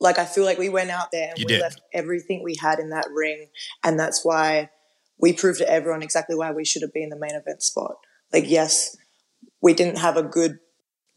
[0.00, 1.60] Like I feel like we went out there and you we did.
[1.62, 3.46] left everything we had in that ring,
[3.84, 4.68] and that's why
[5.18, 7.96] we proved to everyone exactly why we should have been in the main event spot
[8.32, 8.96] like yes,
[9.60, 10.58] we didn't have a good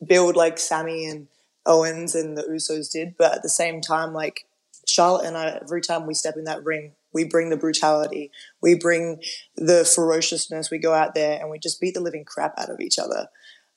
[0.05, 1.27] build like Sami and
[1.65, 4.45] Owens and the Usos did, but at the same time, like
[4.87, 8.75] Charlotte and I, every time we step in that ring, we bring the brutality, we
[8.75, 9.21] bring
[9.55, 10.69] the ferociousness.
[10.69, 13.27] We go out there and we just beat the living crap out of each other.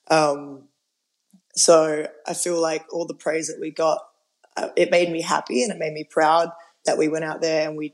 [0.09, 0.63] Um,
[1.55, 4.01] so I feel like all the praise that we got,
[4.57, 6.51] uh, it made me happy and it made me proud
[6.85, 7.93] that we went out there and we,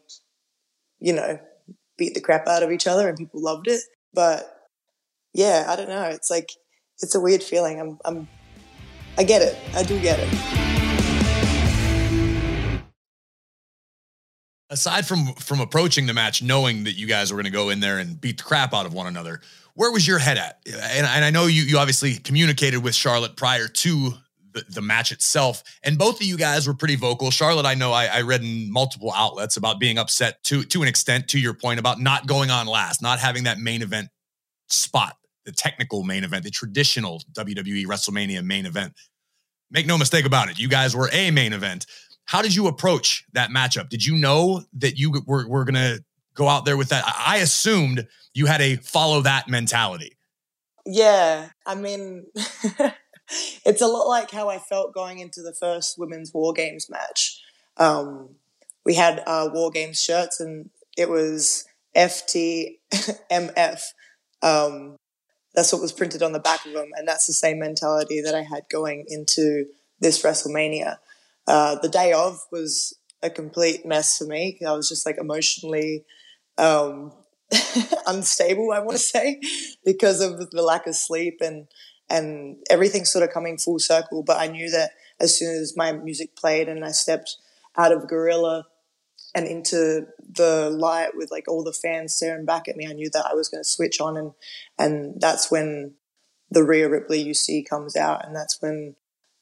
[0.99, 1.39] you know,
[1.97, 3.81] beat the crap out of each other and people loved it.
[4.13, 4.54] But
[5.35, 6.03] yeah, I don't know.
[6.03, 6.49] It's like
[7.01, 7.79] it's a weird feeling.
[7.79, 8.27] I'm I'm
[9.17, 9.57] I get it.
[9.75, 10.29] I do get it.
[14.69, 17.81] Aside from from approaching the match, knowing that you guys were going to go in
[17.81, 19.41] there and beat the crap out of one another,
[19.73, 20.61] where was your head at?
[20.65, 24.13] And, and I know you you obviously communicated with Charlotte prior to
[24.69, 25.63] the, match itself.
[25.83, 27.29] And both of you guys were pretty vocal.
[27.29, 30.87] Charlotte, I know I, I, read in multiple outlets about being upset to to an
[30.87, 34.07] extent, to your point about not going on last, not having that main event
[34.69, 38.93] spot the technical main event, the traditional WWE WrestleMania main event.
[39.71, 41.85] Make no mistake about it, you guys were a main event.
[42.25, 43.89] How did you approach that matchup?
[43.89, 46.03] Did you know that you were, were going to
[46.33, 47.03] go out there with that?
[47.05, 50.17] I assumed you had a follow that mentality.
[50.85, 51.49] Yeah.
[51.65, 52.25] I mean,
[53.65, 57.41] it's a lot like how I felt going into the first women's War Games match.
[57.77, 58.35] Um,
[58.85, 63.81] we had our War Games shirts and it was FTMF.
[64.41, 64.97] Um,
[65.55, 66.89] that's what was printed on the back of them.
[66.95, 69.65] And that's the same mentality that I had going into
[69.99, 70.97] this WrestleMania.
[71.47, 74.59] Uh, the day of was a complete mess for me.
[74.65, 76.05] I was just like emotionally
[76.57, 77.11] um,
[78.07, 79.41] unstable, I want to say,
[79.83, 81.67] because of the lack of sleep and
[82.07, 84.21] and everything sort of coming full circle.
[84.21, 87.37] But I knew that as soon as my music played and I stepped
[87.77, 88.67] out of Gorilla
[89.33, 93.09] and into the light with like all the fans staring back at me, I knew
[93.13, 94.31] that I was going to switch on, and
[94.77, 95.95] and that's when
[96.49, 98.95] the Rhea Ripley you see comes out, and that's when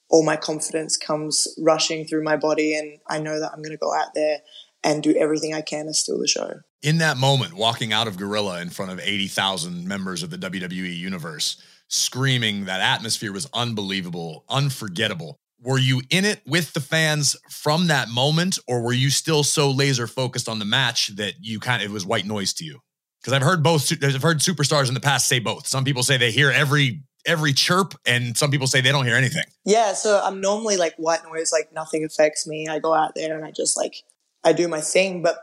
[0.09, 3.77] all my confidence comes rushing through my body, and I know that I'm going to
[3.77, 4.39] go out there
[4.83, 6.59] and do everything I can to steal the show.
[6.81, 10.95] In that moment, walking out of Gorilla in front of 80,000 members of the WWE
[10.95, 15.39] universe, screaming that atmosphere was unbelievable, unforgettable.
[15.63, 19.71] Were you in it with the fans from that moment, or were you still so
[19.71, 22.79] laser focused on the match that you kind of it was white noise to you?
[23.21, 23.91] Because I've heard both.
[24.03, 25.65] I've heard superstars in the past say both.
[25.65, 29.15] Some people say they hear every every chirp, and some people say they don't hear
[29.15, 29.45] anything.
[29.63, 32.67] Yeah, so I'm normally like white noise, like nothing affects me.
[32.67, 34.03] I go out there and I just like
[34.43, 35.37] I do my thing, but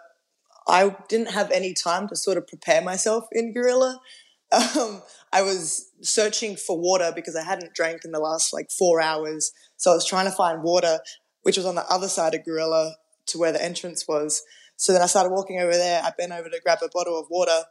[0.69, 4.01] I didn't have any time to sort of prepare myself in Gorilla.
[4.53, 5.01] Um,
[5.33, 9.53] I was searching for water because I hadn't drank in the last like four hours.
[9.77, 11.01] So I was trying to find water,
[11.43, 14.43] which was on the other side of Gorilla to where the entrance was.
[14.77, 16.03] So then I started walking over there.
[16.03, 17.65] I bent over to grab a bottle of water.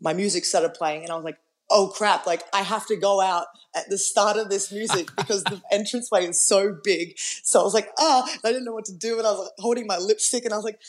[0.00, 1.38] My music started playing, and I was like,
[1.70, 5.44] oh crap, like I have to go out at the start of this music because
[5.44, 7.14] the entranceway is so big.
[7.16, 9.18] So I was like, ah, I didn't know what to do.
[9.18, 10.80] And I was like, holding my lipstick and I was like,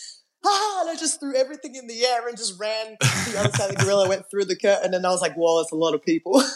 [0.45, 3.51] ah, and I just threw everything in the air and just ran to the other
[3.51, 5.75] side of the gorilla, went through the curtain, and I was like, whoa, it's a
[5.75, 6.43] lot of people.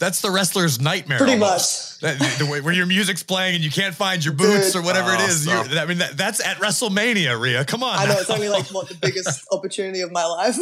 [0.00, 1.18] That's the wrestler's nightmare.
[1.18, 2.02] Pretty almost.
[2.02, 2.18] much.
[2.18, 4.76] the, the, way where your music's playing and you can't find your boots Dude.
[4.76, 5.46] or whatever it is.
[5.46, 7.66] I mean, that, that's at WrestleMania, Rhea.
[7.66, 7.98] Come on.
[7.98, 8.14] I know.
[8.14, 8.20] Now.
[8.20, 10.56] It's only like what the biggest opportunity of my life.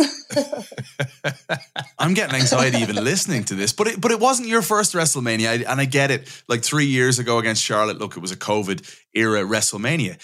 [2.00, 5.48] I'm getting anxiety even listening to this, but it, but it wasn't your first WrestleMania.
[5.48, 6.28] I, and I get it.
[6.48, 10.18] Like three years ago against Charlotte, look, it was a COVID era WrestleMania.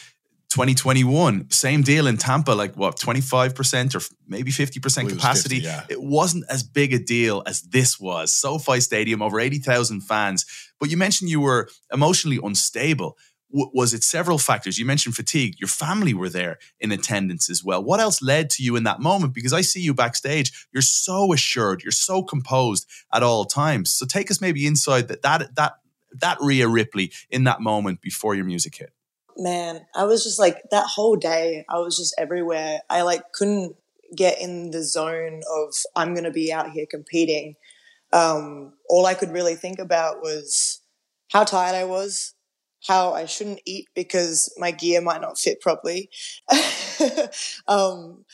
[0.54, 5.56] 2021, same deal in Tampa, like what, 25% or maybe 50% capacity.
[5.56, 5.82] 50, yeah.
[5.88, 8.32] It wasn't as big a deal as this was.
[8.32, 10.46] SoFi Stadium, over 80,000 fans.
[10.78, 13.18] But you mentioned you were emotionally unstable.
[13.50, 14.78] W- was it several factors?
[14.78, 15.56] You mentioned fatigue.
[15.58, 17.82] Your family were there in attendance as well.
[17.82, 19.34] What else led to you in that moment?
[19.34, 20.68] Because I see you backstage.
[20.72, 21.82] You're so assured.
[21.82, 23.90] You're so composed at all times.
[23.90, 25.72] So take us maybe inside that that that
[26.20, 28.92] that Rhea Ripley in that moment before your music hit
[29.36, 32.80] man, I was just like that whole day, I was just everywhere.
[32.88, 33.76] I like couldn't
[34.14, 37.56] get in the zone of I'm going to be out here competing.
[38.12, 40.80] Um, all I could really think about was
[41.30, 42.34] how tired I was,
[42.86, 46.10] how I shouldn't eat because my gear might not fit properly.
[47.68, 48.24] um,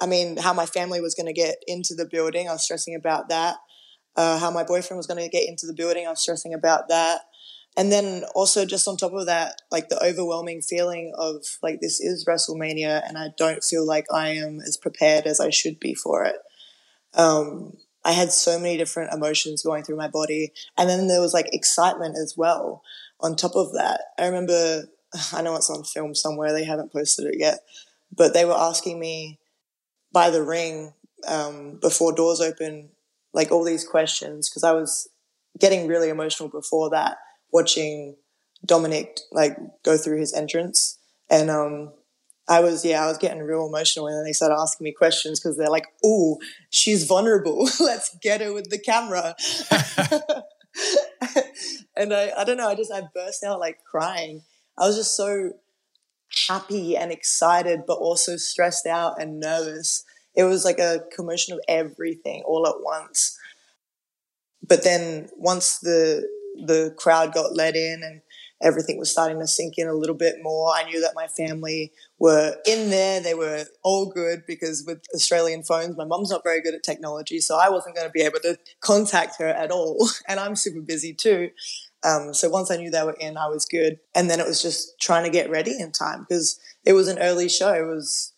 [0.00, 2.48] I mean, how my family was going to get into the building.
[2.48, 3.56] I was stressing about that.
[4.14, 6.06] Uh, how my boyfriend was going to get into the building.
[6.06, 7.22] I was stressing about that
[7.76, 12.00] and then also just on top of that like the overwhelming feeling of like this
[12.00, 15.94] is wrestlemania and i don't feel like i am as prepared as i should be
[15.94, 16.36] for it.
[17.14, 20.52] Um, i had so many different emotions going through my body.
[20.76, 22.82] And then there was like excitement as well
[23.20, 24.00] on top of that.
[24.18, 24.88] I remember
[25.32, 27.60] i know it's on film somewhere they haven't posted it yet
[28.14, 29.38] but they were asking me
[30.12, 30.92] by the ring
[31.26, 32.90] um, before doors open
[33.32, 35.08] like all these questions because i was
[35.58, 37.18] getting really emotional before that
[37.52, 38.16] watching
[38.66, 40.98] Dominik like go through his entrance,
[41.30, 41.92] and um,
[42.48, 45.40] I was yeah, I was getting real emotional, and then they started asking me questions
[45.40, 46.38] because they're like, "Oh,
[46.70, 47.68] she's vulnerable.
[47.80, 49.34] Let's get her with the camera."
[51.96, 54.42] and I, I don't know, I just I burst out like crying.
[54.78, 55.52] I was just so
[56.48, 60.04] happy and excited, but also stressed out and nervous.
[60.34, 63.38] It was like a commotion of everything all at once.
[64.66, 66.26] But then once the
[66.66, 68.22] the crowd got let in and
[68.62, 70.72] everything was starting to sink in a little bit more.
[70.74, 73.20] I knew that my family were in there.
[73.20, 77.40] They were all good because with Australian phones, my mom's not very good at technology.
[77.40, 80.08] So I wasn't going to be able to contact her at all.
[80.28, 81.50] And I'm super busy too.
[82.04, 83.98] Um, so once I knew they were in, I was good.
[84.14, 87.18] And then it was just trying to get ready in time because it was an
[87.18, 87.72] early show.
[87.72, 88.32] It was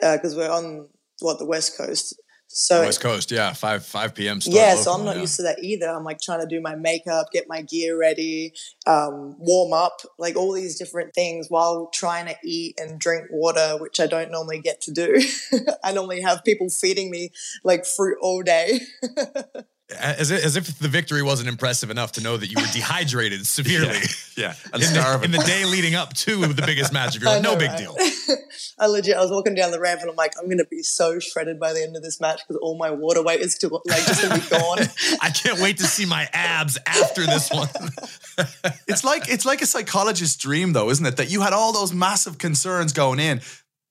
[0.00, 0.88] because uh, we're on
[1.20, 2.20] what the West Coast.
[2.52, 4.40] So West Coast, yeah, five five p.m.
[4.42, 5.20] yeah, local, so I'm not yeah.
[5.20, 5.88] used to that either.
[5.88, 8.54] I'm like trying to do my makeup, get my gear ready,
[8.88, 13.76] um, warm up, like all these different things while trying to eat and drink water,
[13.78, 15.22] which I don't normally get to do.
[15.84, 17.30] I normally have people feeding me
[17.62, 18.80] like fruit all day.
[19.98, 23.46] as if, as if the victory wasn't impressive enough to know that you were dehydrated
[23.46, 23.98] severely.
[24.36, 24.74] Yeah, yeah.
[24.74, 27.42] in, the, in, the, day leading up to the biggest match of your life.
[27.42, 27.78] No big right?
[27.78, 27.96] deal.
[28.78, 31.18] I legit, I was walking down the ramp and I'm like, I'm gonna be so
[31.18, 34.04] shredded by the end of this match because all my water weight is to like
[34.04, 34.78] just gonna be gone.
[35.20, 37.68] I can't wait to see my abs after this one.
[38.86, 41.16] it's like it's like a psychologist's dream, though, isn't it?
[41.16, 43.40] That you had all those massive concerns going in,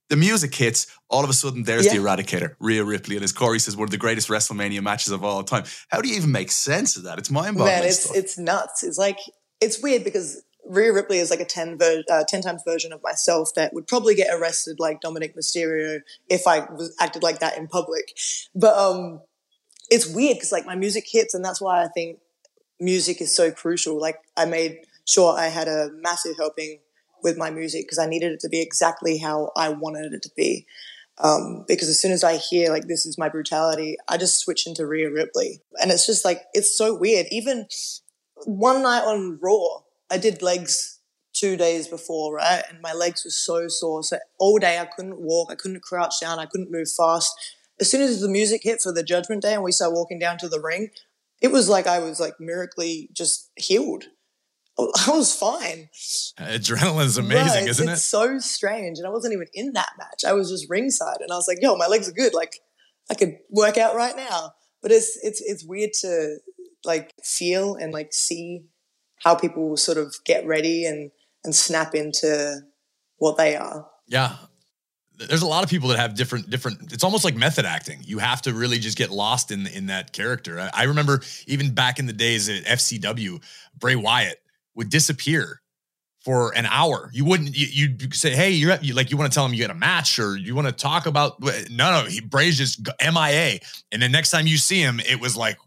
[0.10, 1.93] the music hits, all of a sudden there's yeah.
[1.93, 5.24] the Eradicator, Rhea Ripley, and as Corey says, one of the greatest WrestleMania matches of
[5.24, 5.63] all time.
[5.89, 7.19] How do you even make sense of that?
[7.19, 7.74] It's mind-boggling.
[7.74, 8.17] Man, it's stuff.
[8.17, 8.84] it's nuts.
[8.84, 9.19] It's like
[9.62, 13.02] it's weird because Rhea Ripley is like a 10, ver- uh, 10 times version of
[13.04, 17.58] myself that would probably get arrested like Dominik Mysterio if I was acted like that
[17.58, 18.13] in public.
[18.56, 19.22] But um,
[19.89, 22.19] it's weird because like my music hits, and that's why I think
[22.80, 24.00] music is so crucial.
[24.00, 26.80] Like I made sure I had a massive helping
[27.23, 30.32] with my music because I needed it to be exactly how I wanted it to
[30.36, 30.65] be.
[31.21, 34.65] Um, because as soon as I hear like this is my brutality, I just switch
[34.65, 37.27] into Rhea Ripley, and it's just like it's so weird.
[37.29, 37.67] Even
[38.45, 40.99] one night on Raw, I did legs
[41.34, 44.01] two days before, right, and my legs were so sore.
[44.03, 47.34] So all day I couldn't walk, I couldn't crouch down, I couldn't move fast.
[47.82, 50.38] As soon as the music hit for the Judgment Day and we started walking down
[50.39, 50.89] to the ring,
[51.41, 54.05] it was like I was like miraculously just healed.
[55.08, 55.89] I was fine.
[56.38, 58.04] Adrenaline's amazing, right, isn't it's it?
[58.04, 58.98] so strange.
[58.98, 60.24] And I wasn't even in that match.
[60.26, 62.34] I was just ringside and I was like, yo, my legs are good.
[62.34, 62.60] Like
[63.10, 64.54] I could work out right now.
[64.82, 66.38] But it's it's it's weird to
[66.86, 68.63] like feel and like see
[69.24, 71.12] how people sort of get ready and
[71.44, 72.62] and snap into
[73.18, 73.88] what they are.
[74.08, 74.38] Yeah.
[75.18, 78.00] There's a lot of people that have different different it's almost like method acting.
[78.06, 80.62] You have to really just get lost in in that character.
[80.62, 83.44] I, I remember even back in the days at FCW,
[83.78, 84.42] Bray Wyatt
[84.80, 85.62] would disappear
[86.24, 87.10] for an hour.
[87.13, 87.52] You wouldn't.
[87.54, 89.78] You, would say, "Hey, you're you, like you want to tell him you got a
[89.78, 91.39] match, or you want to talk about."
[91.70, 92.06] No, no.
[92.08, 93.60] He Bray's just MIA,
[93.92, 95.58] and the next time you see him, it was like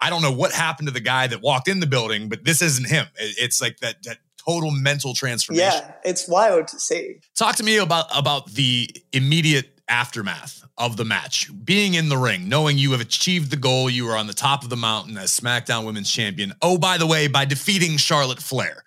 [0.00, 2.62] I don't know what happened to the guy that walked in the building, but this
[2.62, 3.06] isn't him.
[3.16, 5.72] It's like that that total mental transformation.
[5.72, 7.20] Yeah, it's wild to see.
[7.34, 12.48] Talk to me about about the immediate aftermath of the match, being in the ring,
[12.48, 15.38] knowing you have achieved the goal, you are on the top of the mountain as
[15.38, 16.52] SmackDown Women's Champion.
[16.62, 18.84] Oh, by the way, by defeating Charlotte Flair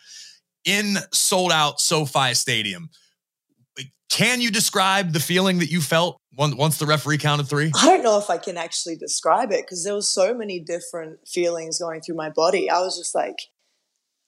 [0.65, 2.89] in sold out SoFi Stadium.
[4.09, 7.71] Can you describe the feeling that you felt once the referee counted three?
[7.73, 11.19] I don't know if I can actually describe it because there was so many different
[11.27, 12.69] feelings going through my body.
[12.69, 13.37] I was just like,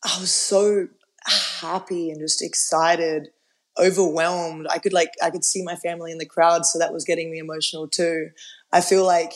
[0.05, 0.87] I was so
[1.25, 3.29] happy and just excited
[3.77, 4.67] overwhelmed.
[4.69, 7.31] I could like I could see my family in the crowd, so that was getting
[7.31, 8.29] me emotional too.
[8.71, 9.33] I feel like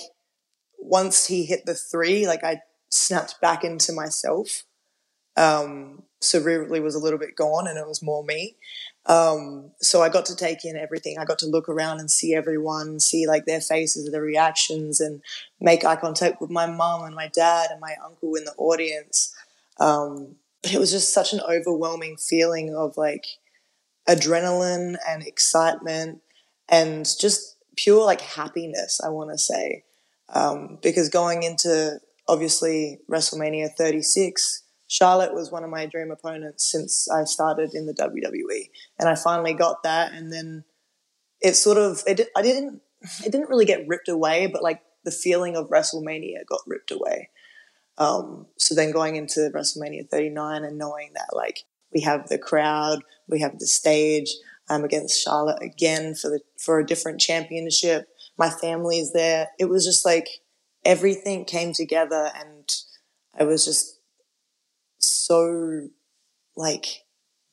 [0.80, 4.64] once he hit the three, like I snapped back into myself.
[5.36, 8.56] Um, so was a little bit gone, and it was more me.
[9.06, 11.18] Um, so I got to take in everything.
[11.18, 15.22] I got to look around and see everyone, see like their faces, their reactions, and
[15.62, 19.34] make eye contact with my mom and my dad and my uncle in the audience.
[19.80, 23.26] Um, but it was just such an overwhelming feeling of like
[24.08, 26.22] adrenaline and excitement
[26.70, 29.84] and just pure like happiness, I want to say.
[30.30, 37.10] Um, because going into obviously WrestleMania 36, Charlotte was one of my dream opponents since
[37.10, 40.14] I started in the WWE, and I finally got that.
[40.14, 40.64] And then
[41.42, 42.82] it sort of it I didn't
[43.24, 47.30] it didn't really get ripped away, but like the feeling of WrestleMania got ripped away.
[47.98, 51.64] Um, so then going into WrestleMania 39 and knowing that like
[51.98, 54.32] we have the crowd, we have the stage.
[54.70, 58.08] I'm against Charlotte again for the for a different championship.
[58.38, 59.48] My family is there.
[59.58, 60.28] It was just like
[60.86, 62.70] everything came together, and
[63.34, 64.00] I was just
[65.00, 65.88] so
[66.56, 66.86] like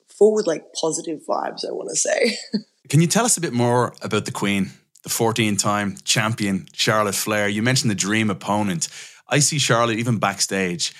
[0.08, 1.66] full with like positive vibes.
[1.66, 2.36] I want to say.
[2.90, 4.72] Can you tell us a bit more about the Queen,
[5.04, 7.48] the 14-time champion Charlotte Flair?
[7.48, 8.88] You mentioned the dream opponent.
[9.26, 10.92] I see Charlotte even backstage,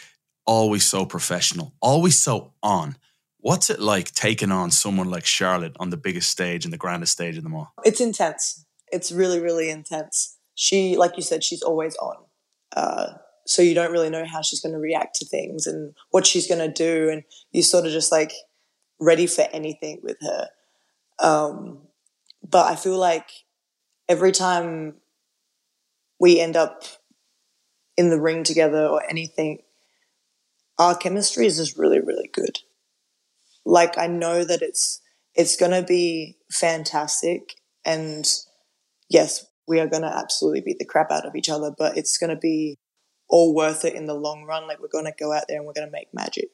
[0.46, 2.96] always so professional, always so on.
[3.44, 7.12] What's it like taking on someone like Charlotte on the biggest stage and the grandest
[7.12, 7.74] stage of them all?
[7.85, 8.64] It's intense.
[8.90, 10.38] It's really, really intense.
[10.54, 12.16] She, like you said, she's always on.
[12.74, 13.07] Uh,
[13.46, 16.46] so you don't really know how she's going to react to things and what she's
[16.46, 17.11] going to do.
[17.11, 18.33] And you're sort of just like
[18.98, 20.48] ready for anything with her.
[21.18, 21.80] Um,
[22.48, 23.28] but I feel like
[24.09, 24.94] every time
[26.18, 26.85] we end up
[27.98, 29.59] in the ring together or anything,
[30.78, 32.61] our chemistry is just really, really good
[33.64, 35.00] like I know that it's
[35.34, 37.54] it's going to be fantastic
[37.84, 38.26] and
[39.08, 42.18] yes, we are going to absolutely beat the crap out of each other, but it's
[42.18, 42.78] going to be
[43.28, 44.66] all worth it in the long run.
[44.68, 46.50] Like we're going to go out there and we're going to make magic.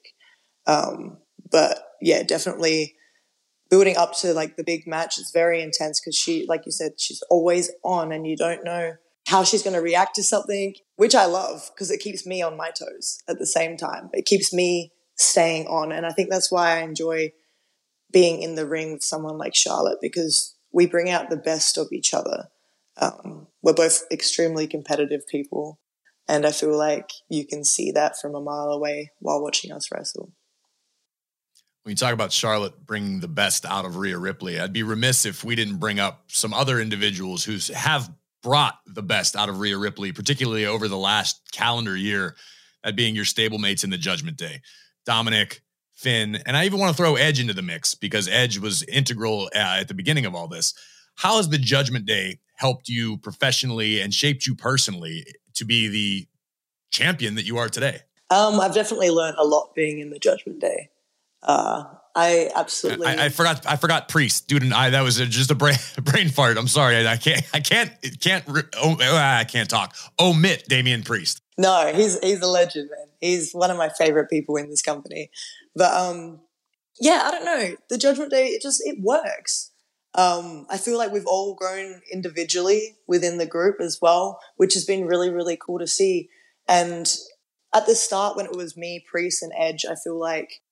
[0.66, 1.18] Um,
[1.50, 2.94] but yeah, definitely
[3.68, 6.92] building up to like the big match is very intense because she, like you said,
[6.98, 8.94] she's always on and you don't know
[9.26, 12.56] how she's going to react to something, which I love because it keeps me on
[12.56, 14.10] my toes at the same time.
[14.12, 15.92] It keeps me staying on.
[15.92, 17.32] And I think that's why I enjoy
[18.12, 21.88] being in the ring with someone like Charlotte because we bring out the best of
[21.92, 22.48] each other.
[22.96, 25.78] Um, we're both extremely competitive people.
[26.28, 29.90] And I feel like you can see that from a mile away while watching us
[29.92, 30.32] wrestle.
[31.82, 35.26] when you talk about Charlotte bringing the best out of Rhea Ripley, I'd be remiss
[35.26, 38.10] if we didn't bring up some other individuals who have
[38.42, 42.36] brought the best out of Rhea Ripley, particularly over the last calendar year,
[42.84, 44.62] that being your stablemates in the Judgment Day.
[45.06, 45.60] Dominik,
[45.92, 49.50] Finn, and I even want to throw Edge into the mix because Edge was integral
[49.54, 50.74] uh, at the beginning of all this.
[51.16, 56.26] How has the Judgment Day helped you professionally and shaped you personally to be the
[56.90, 58.00] champion that you are today?
[58.30, 60.90] Um, I've definitely learned a lot being in the Judgment Day.
[61.42, 61.84] Uh,
[62.14, 63.06] I absolutely.
[63.06, 63.66] I, I, forgot.
[63.66, 64.90] I forgot priest, dude, and I.
[64.90, 66.58] That was just a brain brain fart.
[66.58, 66.96] I'm sorry.
[66.96, 67.42] I, I can't.
[67.54, 67.92] I can't.
[68.20, 68.44] Can't.
[68.76, 69.94] Oh, I can't talk.
[70.18, 71.42] Omit Damian Priest.
[71.60, 73.08] No, he's he's a legend, man.
[73.20, 75.30] He's one of my favorite people in this company.
[75.76, 76.40] But um,
[76.98, 77.76] yeah, I don't know.
[77.90, 79.70] The Judgment Day, it just it works.
[80.14, 84.86] Um, I feel like we've all grown individually within the group as well, which has
[84.86, 86.30] been really really cool to see.
[86.66, 87.14] And
[87.74, 90.62] at the start, when it was me, Priest, and Edge, I feel like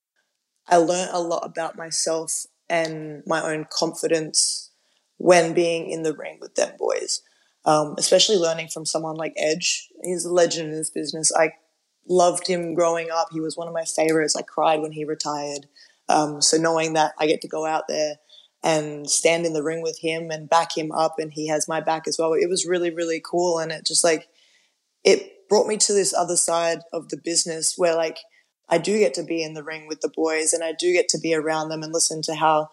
[0.67, 4.71] I learned a lot about myself and my own confidence
[5.19, 7.21] when being in the ring with them boys.
[7.65, 9.89] Um, especially learning from someone like Edge.
[10.03, 11.33] He's a legend in this business.
[11.35, 11.53] I
[12.09, 13.29] loved him growing up.
[13.31, 14.37] He was one of my favorites.
[14.37, 15.67] I cried when he retired.
[16.09, 18.17] Um, so knowing that I get to go out there
[18.63, 21.81] and stand in the ring with him and back him up and he has my
[21.81, 23.59] back as well, it was really, really cool.
[23.59, 24.29] And it just like,
[25.05, 28.19] it brought me to this other side of the business where like
[28.69, 31.09] I do get to be in the ring with the boys and I do get
[31.11, 32.69] to be around them and listen to how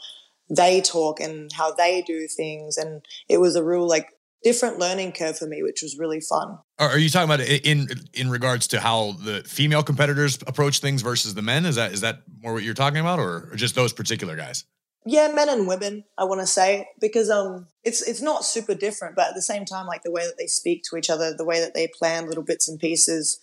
[0.49, 2.77] they talk and how they do things.
[2.77, 4.09] And it was a real like
[4.45, 6.59] different learning curve for me, which was really fun.
[6.77, 11.33] Are you talking about in in regards to how the female competitors approach things versus
[11.33, 11.65] the men?
[11.65, 14.63] Is that is that more what you're talking about, or, or just those particular guys?
[15.07, 19.15] Yeah, men and women, I want to say, because um, it's it's not super different,
[19.15, 21.45] but at the same time, like the way that they speak to each other, the
[21.45, 23.39] way that they plan little bits and pieces,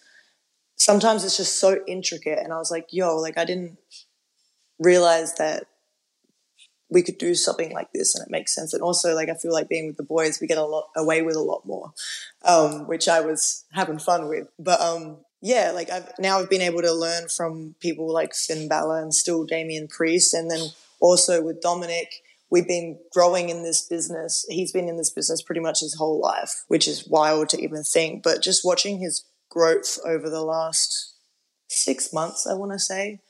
[0.77, 2.39] sometimes it's just so intricate.
[2.39, 3.77] And I was like, yo, like I didn't
[4.79, 5.67] realize that
[6.93, 8.75] we could do something like this and it makes sense.
[8.75, 11.23] And also like I feel like being with the boys, we get a lot away
[11.23, 11.93] with a lot more,
[12.45, 14.49] um, which I was having fun with.
[14.59, 18.69] But um, yeah, like I've now I've been able to learn from people like Finn
[18.69, 20.69] Balor and still Damian Priest, and then
[21.01, 22.09] also with Dominik.
[22.51, 24.45] We've been growing in this business.
[24.51, 27.83] He's been in this business pretty much his whole life, which is wild to even
[27.83, 28.23] think.
[28.23, 31.15] But just watching his growth over the last
[31.69, 33.21] six months, I want to say.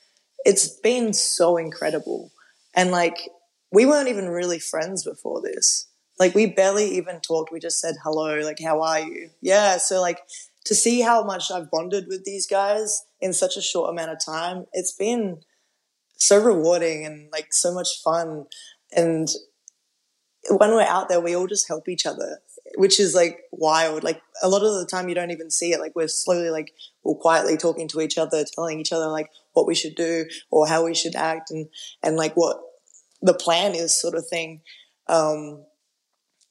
[0.45, 2.33] It's been so incredible.
[2.73, 3.29] And like,
[3.73, 5.87] we weren't even really friends before this.
[6.19, 7.51] Like, we barely even talked.
[7.51, 9.31] We just said hello, like, how are you?
[9.41, 9.77] Yeah.
[9.77, 10.19] So, like,
[10.65, 14.23] to see how much I've bonded with these guys in such a short amount of
[14.23, 15.41] time, it's been
[16.15, 18.45] so rewarding and like so much fun.
[18.95, 19.27] And
[20.49, 22.39] when we're out there, we all just help each other
[22.75, 24.03] which is like wild.
[24.03, 25.79] Like a lot of the time you don't even see it.
[25.79, 29.67] Like we're slowly like we're quietly talking to each other, telling each other like what
[29.67, 31.67] we should do or how we should act and
[32.01, 32.59] and like what
[33.23, 34.61] the plan is sort of thing.
[35.07, 35.65] Um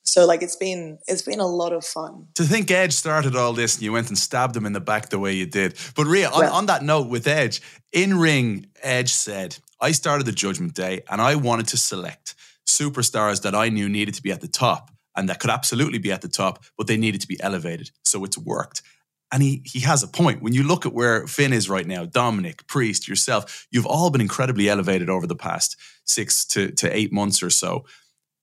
[0.04, 2.26] so like it's been it's been a lot of fun.
[2.34, 5.10] To think Edge started all this and you went and stabbed him in the back
[5.10, 5.78] the way you did.
[5.94, 7.62] But Rhea, on, well, on that note with Edge,
[7.92, 12.34] in ring, Edge said, I started the judgment day and I wanted to select
[12.66, 16.10] superstars that I knew needed to be at the top and that could absolutely be
[16.10, 17.90] at the top, but they needed to be elevated.
[18.04, 18.82] So it's worked.
[19.32, 20.42] And he he has a point.
[20.42, 24.20] When you look at where Finn is right now, Dominik, Priest, yourself, you've all been
[24.20, 27.86] incredibly elevated over the past six to, to eight months or so.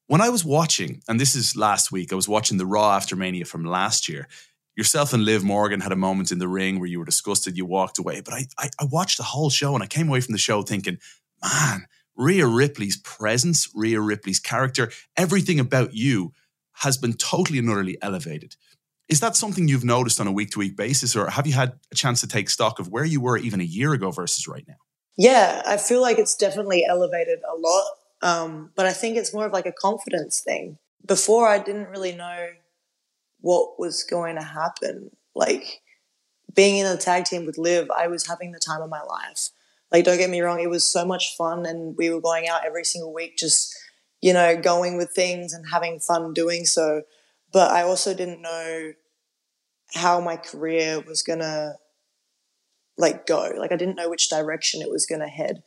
[0.07, 3.15] When I was watching, and this is last week, I was watching the Raw after
[3.15, 4.27] Mania from last year.
[4.75, 7.65] Yourself and Liv Morgan had a moment in the ring where you were disgusted, you
[7.65, 8.21] walked away.
[8.21, 10.63] But I, I, I watched the whole show and I came away from the show
[10.63, 10.97] thinking,
[11.43, 11.85] man,
[12.15, 16.33] Rhea Ripley's presence, Rhea Ripley's character, everything about you
[16.73, 18.55] has been totally and utterly elevated.
[19.09, 21.73] Is that something you've noticed on a week to week basis, or have you had
[21.91, 24.65] a chance to take stock of where you were even a year ago versus right
[24.67, 24.75] now?
[25.17, 27.85] Yeah, I feel like it's definitely elevated a lot.
[28.21, 30.77] Um, but I think it's more of like a confidence thing.
[31.05, 32.49] Before, I didn't really know
[33.41, 35.11] what was going to happen.
[35.33, 35.81] Like
[36.53, 39.49] being in a tag team with Liv, I was having the time of my life.
[39.91, 42.63] Like, don't get me wrong, it was so much fun, and we were going out
[42.63, 43.75] every single week just
[44.21, 47.03] you know, going with things and having fun doing so.
[47.51, 48.93] But I also didn't know
[49.93, 51.75] how my career was gonna
[52.97, 53.51] like go.
[53.57, 55.63] Like I didn't know which direction it was gonna head.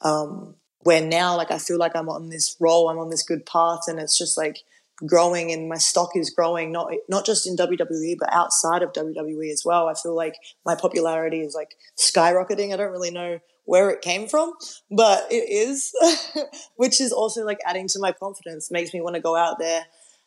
[0.00, 3.44] Um, where now, like I feel like I'm on this roll, I'm on this good
[3.46, 4.60] path, and it's just like
[5.06, 6.72] growing, and my stock is growing.
[6.72, 9.88] Not not just in WWE, but outside of WWE as well.
[9.88, 12.72] I feel like my popularity is like skyrocketing.
[12.72, 14.52] I don't really know where it came from,
[14.90, 15.92] but it is,
[16.76, 19.84] which is also like adding to my confidence, makes me want to go out there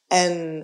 [0.10, 0.64] and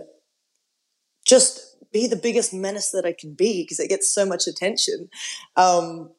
[1.25, 5.09] just be the biggest menace that I can be because it gets so much attention.
[5.55, 6.11] Um,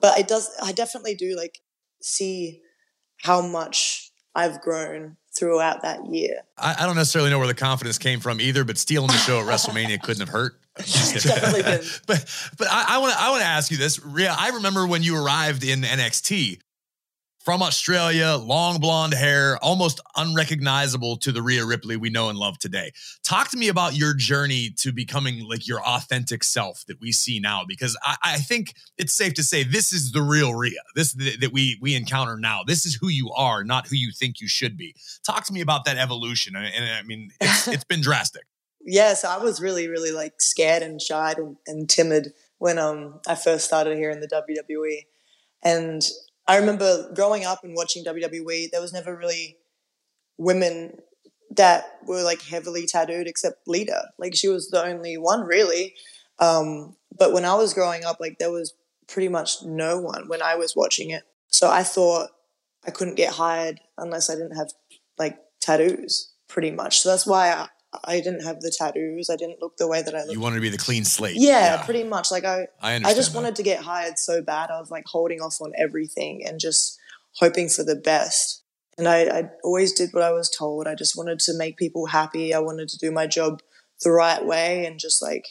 [0.00, 1.60] but it does, I definitely do like
[2.00, 2.60] see
[3.22, 6.42] how much I've grown throughout that year.
[6.58, 9.40] I, I, don't necessarily know where the confidence came from either, but stealing the show
[9.40, 10.54] at WrestleMania couldn't have hurt.
[10.76, 11.84] Definitely did.
[12.06, 14.04] But but I want to I want to ask you this.
[14.04, 16.58] Rhea, I remember when you arrived in NXT
[17.44, 22.58] from Australia, long blonde hair, almost unrecognizable to the Rhea Ripley we know and love
[22.58, 22.92] today.
[23.22, 27.38] Talk to me about your journey to becoming like your authentic self that we see
[27.38, 30.80] now, because I, I think it's safe to say this is the real Rhea.
[30.94, 32.62] This that we we encounter now.
[32.66, 34.94] This is who you are, not who you think you should be.
[35.22, 38.44] Talk to me about that evolution, and, and I mean, it's, it's been drastic.
[38.80, 43.34] Yes, I was really, really like scared and shy and, and timid when um I
[43.34, 45.00] first started here in the WWE,
[45.62, 46.02] and
[46.46, 49.56] I remember growing up and watching WWE, there was never really
[50.36, 50.98] women
[51.56, 54.10] that were like heavily tattooed except Lita.
[54.18, 55.94] Like she was the only one really.
[56.38, 58.74] Um, but when I was growing up, like there was
[59.06, 61.22] pretty much no one when I was watching it.
[61.48, 62.30] So I thought
[62.86, 64.72] I couldn't get hired unless I didn't have
[65.18, 67.00] like tattoos pretty much.
[67.00, 67.68] So that's why I,
[68.04, 69.30] I didn't have the tattoos.
[69.30, 70.32] I didn't look the way that I looked.
[70.32, 71.36] You wanted to be the clean slate.
[71.36, 71.84] Yeah, yeah.
[71.84, 72.30] pretty much.
[72.30, 73.38] Like I, I, I just that.
[73.38, 74.70] wanted to get hired so bad.
[74.70, 76.98] I was like holding off on everything and just
[77.36, 78.62] hoping for the best.
[78.96, 80.86] And I, I always did what I was told.
[80.86, 82.54] I just wanted to make people happy.
[82.54, 83.60] I wanted to do my job
[84.02, 85.46] the right way and just like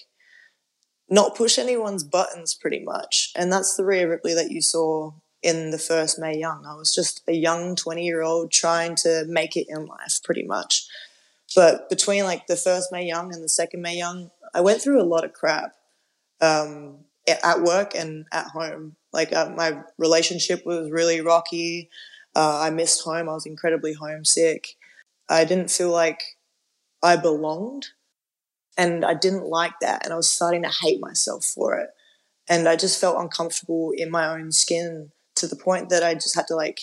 [1.10, 3.32] not push anyone's buttons pretty much.
[3.36, 6.66] And that's the Rhea Ripley that you saw in the first Mae Young.
[6.66, 10.44] I was just a young 20 year old trying to make it in life pretty
[10.44, 10.88] much.
[11.56, 15.02] But between like the first Mae Young and the second Mae Young, I went through
[15.02, 15.76] a lot of crap
[16.42, 18.96] um, at work and at home.
[19.12, 21.90] Like uh, my relationship was really rocky.
[22.36, 23.30] Uh, I missed home.
[23.30, 24.76] I was incredibly homesick.
[25.30, 26.24] I didn't feel like
[27.02, 27.88] I belonged.
[28.76, 30.04] And I didn't like that.
[30.04, 31.90] And I was starting to hate myself for it.
[32.50, 36.36] And I just felt uncomfortable in my own skin to the point that I just
[36.36, 36.82] had to like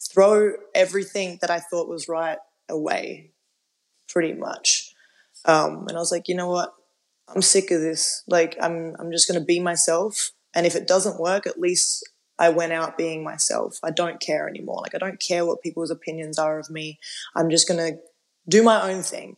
[0.00, 2.38] throw everything that I thought was right
[2.68, 3.32] away
[4.08, 4.94] pretty much.
[5.44, 6.74] Um, and I was like, you know what?
[7.34, 8.22] I'm sick of this.
[8.26, 10.32] Like, I'm, I'm just going to be myself.
[10.54, 12.08] And if it doesn't work, at least
[12.38, 13.78] I went out being myself.
[13.82, 14.80] I don't care anymore.
[14.82, 16.98] Like, I don't care what people's opinions are of me.
[17.34, 17.98] I'm just going to
[18.48, 19.36] do my own thing.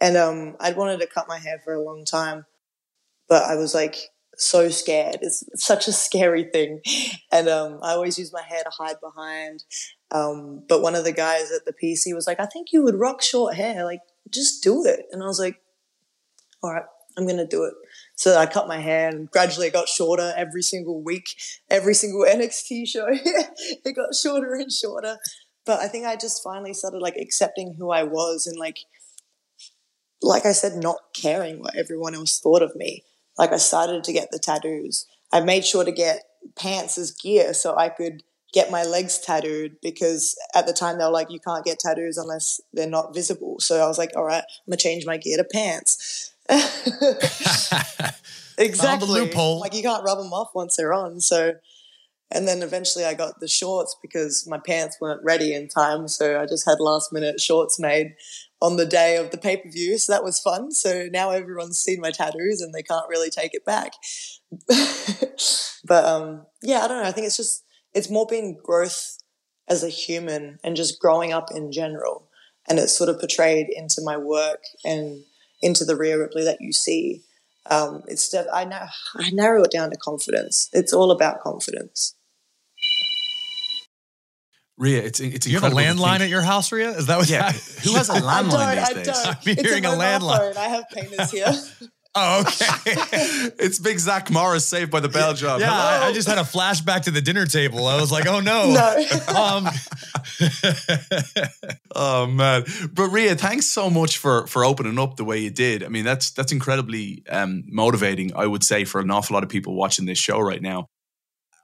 [0.00, 2.44] And um, I'd wanted to cut my hair for a long time,
[3.28, 3.96] but I was like
[4.36, 5.18] so scared.
[5.22, 6.80] It's such a scary thing.
[7.34, 9.64] And um, I always use my hair to hide behind.
[10.12, 12.94] Um, but one of the guys at the PC was like, I think you would
[12.94, 13.84] rock short hair.
[13.84, 14.00] Like,
[14.30, 15.06] just do it.
[15.10, 15.60] And I was like,
[16.62, 16.84] all right,
[17.16, 17.74] I'm going to do it.
[18.14, 21.24] So I cut my hair and gradually it got shorter every single week,
[21.70, 23.06] every single NXT show.
[23.10, 25.16] it got shorter and shorter.
[25.64, 28.78] But I think I just finally started like accepting who I was and like,
[30.20, 33.04] like I said, not caring what everyone else thought of me.
[33.38, 35.06] Like I started to get the tattoos.
[35.32, 36.22] I made sure to get
[36.56, 38.22] pants as gear so I could
[38.52, 42.18] get my legs tattooed because at the time they were like, you can't get tattoos
[42.18, 43.58] unless they're not visible.
[43.60, 46.34] So I was like, all right, I'm gonna change my gear to pants.
[48.58, 49.08] exactly.
[49.08, 49.60] loophole.
[49.60, 51.20] Like you can't rub them off once they're on.
[51.20, 51.54] So,
[52.30, 56.06] and then eventually I got the shorts because my pants weren't ready in time.
[56.08, 58.14] So I just had last minute shorts made
[58.60, 59.96] on the day of the pay per view.
[59.96, 60.72] So that was fun.
[60.72, 63.92] So now everyone's seen my tattoos and they can't really take it back.
[65.84, 67.08] but um, yeah, I don't know.
[67.08, 69.18] I think it's just it's more been growth
[69.68, 72.28] as a human and just growing up in general.
[72.68, 75.24] And it's sort of portrayed into my work and
[75.60, 77.22] into the Rhea Ripley that you see.
[77.70, 78.86] Um, it's def- I, know,
[79.16, 80.68] I narrow it down to confidence.
[80.72, 82.14] It's all about confidence.
[84.78, 86.90] Rhea, it's it's you have a landline at your house, Rhea?
[86.90, 87.28] Is that what?
[87.28, 89.26] Yeah, who has a landline these days?
[89.26, 90.56] I'm hearing a landline.
[90.56, 91.52] I have painters here.
[92.14, 92.76] Oh, okay.
[93.58, 95.60] it's Big Zach Morris saved by the bell job.
[95.60, 97.86] Yeah, I, I, just had a flashback to the dinner table.
[97.86, 98.70] I was like, oh no.
[98.70, 98.96] No.
[99.34, 99.68] um,
[101.94, 102.64] oh man.
[102.92, 105.82] But Rhea, thanks so much for for opening up the way you did.
[105.82, 109.48] I mean, that's that's incredibly um, motivating, I would say, for an awful lot of
[109.48, 110.88] people watching this show right now.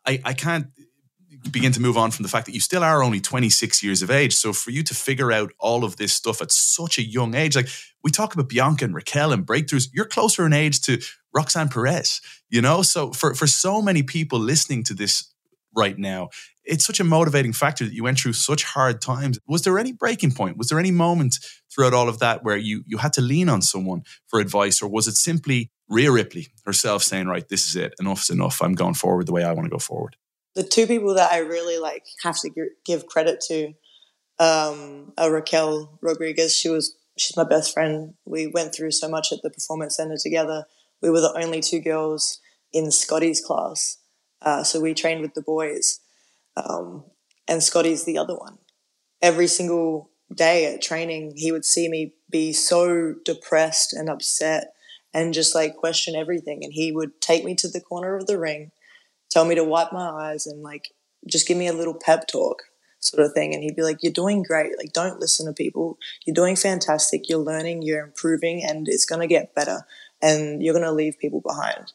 [0.07, 0.68] I, I can't
[1.51, 4.11] begin to move on from the fact that you still are only 26 years of
[4.11, 4.34] age.
[4.34, 7.57] So for you to figure out all of this stuff at such a young age,
[7.57, 7.68] like
[8.03, 10.99] we talk about Bianca and Raquel and breakthroughs, you're closer in age to
[11.32, 12.82] Roxanne Perez, you know?
[12.82, 15.32] So for, for so many people listening to this
[15.74, 16.30] right now,
[16.64, 19.39] it's such a motivating factor that you went through such hard times.
[19.49, 20.59] Was there any breaking point?
[20.59, 21.39] Was there any moment
[21.72, 24.89] throughout all of that where you you had to lean on someone for advice, or
[24.91, 27.95] was it simply Rhea Ripley herself saying, "Right, this is it.
[27.99, 28.61] Enough's enough.
[28.61, 30.16] I'm going forward the way I want to go forward."
[30.59, 32.50] The two people that I really like have to
[32.84, 33.74] give credit to
[34.40, 36.52] um, are Raquel Rodriguez.
[36.52, 38.14] She was she's my best friend.
[38.24, 40.64] We went through so much at the performance center together.
[41.00, 42.40] We were the only two girls
[42.72, 43.98] in Scotty's class,
[44.42, 46.00] uh, so we trained with the boys.
[46.56, 47.04] Um,
[47.46, 48.59] and Scotty's the other one.
[49.22, 54.74] Every single day at training, he would see me be so depressed and upset
[55.14, 56.64] and just like question everything.
[56.64, 58.72] And he would take me to the corner of the ring,
[59.30, 60.92] tell me to wipe my eyes and like
[61.26, 62.62] just give me a little pep talk
[63.00, 63.54] sort of thing.
[63.54, 64.76] And he'd be like, You're doing great.
[64.78, 65.98] Like, don't listen to people.
[66.24, 67.28] You're doing fantastic.
[67.28, 69.84] You're learning, you're improving, and it's going to get better.
[70.20, 71.92] And you're going to leave people behind.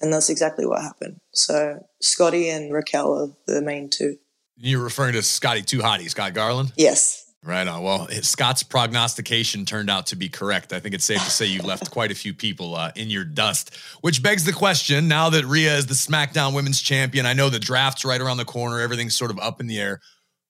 [0.00, 1.20] And that's exactly what happened.
[1.32, 4.18] So, Scotty and Raquel are the main two.
[4.56, 6.72] You're referring to Scotty Too Hottie, Scott Garland?
[6.76, 7.27] Yes.
[7.48, 7.82] Right on.
[7.82, 10.74] Well, Scott's prognostication turned out to be correct.
[10.74, 13.24] I think it's safe to say you left quite a few people uh, in your
[13.24, 17.48] dust, which begs the question now that Rhea is the SmackDown Women's Champion, I know
[17.48, 20.02] the draft's right around the corner, everything's sort of up in the air.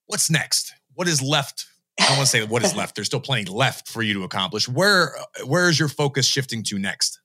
[0.07, 0.75] What's next?
[0.95, 1.67] What is left?
[2.01, 2.97] I don't want to say what is left.
[2.97, 4.69] There's still plenty left for you to accomplish.
[4.69, 7.21] Where where is your focus shifting to next?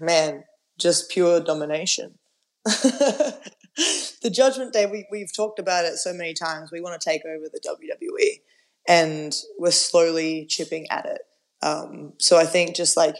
[0.00, 0.42] Man,
[0.80, 2.18] just pure domination.
[2.64, 6.72] the Judgment Day, we, we've talked about it so many times.
[6.72, 8.40] We want to take over the WWE
[8.88, 11.20] and we're slowly chipping at it.
[11.62, 13.16] Um, so I think just like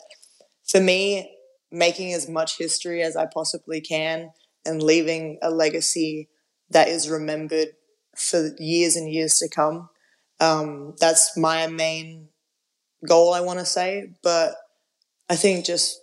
[0.67, 1.31] for me,
[1.71, 4.31] making as much history as I possibly can
[4.67, 6.29] and leaving a legacy
[6.71, 7.69] that is remembered
[8.17, 9.89] for years and years to come.
[10.41, 12.29] Um, that's my main
[13.07, 14.13] goal, I want to say.
[14.23, 14.55] But
[15.29, 16.02] I think just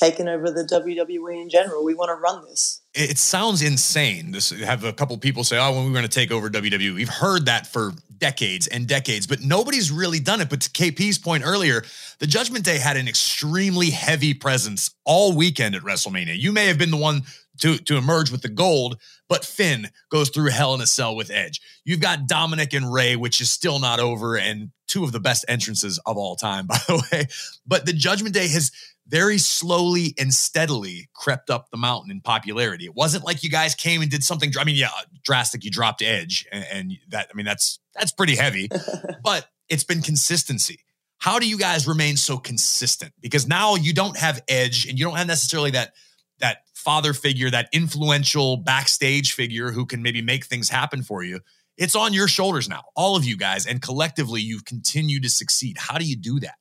[0.00, 4.32] taking over the WWE in general, we want to run this it sounds insane.
[4.32, 7.08] This have a couple people say, "Oh, when we're going to take over WWE." We've
[7.08, 10.50] heard that for decades and decades, but nobody's really done it.
[10.50, 11.84] But to KP's point earlier,
[12.18, 16.36] the Judgment Day had an extremely heavy presence all weekend at WrestleMania.
[16.36, 17.22] You may have been the one
[17.60, 21.30] to to emerge with the gold, but Finn goes through Hell in a Cell with
[21.30, 21.60] Edge.
[21.84, 25.44] You've got Dominik and Rey, which is still not over, and two of the best
[25.46, 27.26] entrances of all time, by the way.
[27.64, 28.72] But the Judgment Day has
[29.10, 32.84] very slowly and steadily crept up the mountain in popularity.
[32.84, 34.52] It wasn't like you guys came and did something.
[34.58, 34.88] I mean, yeah,
[35.24, 35.64] drastic.
[35.64, 37.28] You dropped Edge, and, and that.
[37.32, 38.68] I mean, that's that's pretty heavy,
[39.24, 40.80] but it's been consistency.
[41.18, 43.12] How do you guys remain so consistent?
[43.20, 45.92] Because now you don't have Edge, and you don't have necessarily that
[46.38, 51.40] that father figure, that influential backstage figure who can maybe make things happen for you.
[51.76, 55.78] It's on your shoulders now, all of you guys, and collectively you've continued to succeed.
[55.78, 56.54] How do you do that?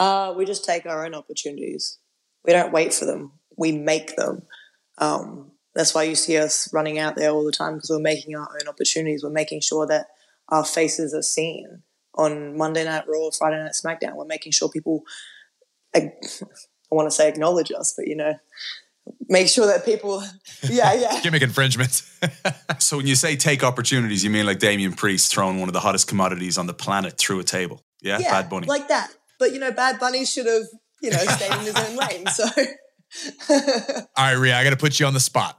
[0.00, 1.98] Uh, we just take our own opportunities.
[2.46, 3.32] We don't wait for them.
[3.58, 4.42] We make them.
[4.96, 8.34] Um, that's why you see us running out there all the time because we're making
[8.34, 9.22] our own opportunities.
[9.22, 10.06] We're making sure that
[10.48, 11.82] our faces are seen
[12.14, 14.16] on Monday Night Raw, Friday Night SmackDown.
[14.16, 15.02] We're making sure people,
[15.94, 18.34] I, I want to say acknowledge us, but you know,
[19.28, 20.24] make sure that people,
[20.62, 21.20] yeah, yeah.
[21.20, 22.02] Gimmick infringement.
[22.78, 25.80] so when you say take opportunities, you mean like Damian Priest throwing one of the
[25.80, 27.84] hottest commodities on the planet through a table?
[28.00, 28.66] Yeah, yeah Bad Bunny.
[28.66, 29.14] Like that.
[29.40, 30.66] But you know, Bad Bunny should have,
[31.02, 32.26] you know, stayed in his own lane.
[32.28, 32.44] So
[33.50, 35.56] All right, Rhea, I gotta put you on the spot.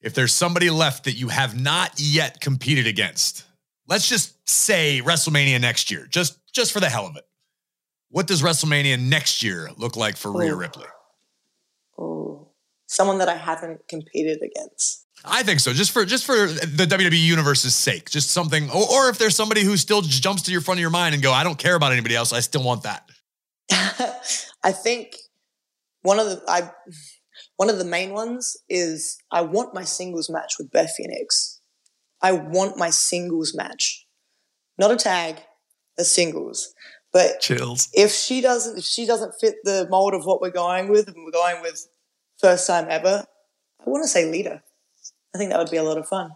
[0.00, 3.44] If there's somebody left that you have not yet competed against,
[3.86, 7.24] let's just say WrestleMania next year, just just for the hell of it.
[8.08, 10.86] What does WrestleMania next year look like for Rhea Ripley?
[11.96, 12.48] Oh,
[12.86, 15.06] someone that I haven't competed against.
[15.24, 15.72] I think so.
[15.72, 18.70] Just for just for the WWE universe's sake, just something.
[18.70, 21.22] Or, or if there's somebody who still jumps to your front of your mind and
[21.22, 22.32] go, I don't care about anybody else.
[22.32, 23.09] I still want that.
[23.72, 25.16] I think
[26.02, 26.70] one of the I
[27.56, 31.60] one of the main ones is I want my singles match with Beth Phoenix.
[32.22, 34.06] I want my singles match,
[34.78, 35.36] not a tag,
[35.98, 36.74] a singles.
[37.12, 37.88] But chills.
[37.92, 41.16] If she doesn't, if she doesn't fit the mold of what we're going with, and
[41.24, 41.88] we're going with
[42.38, 43.24] first time ever,
[43.84, 44.62] I want to say Lita.
[45.34, 46.30] I think that would be a lot of fun.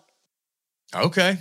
[0.94, 1.38] Okay.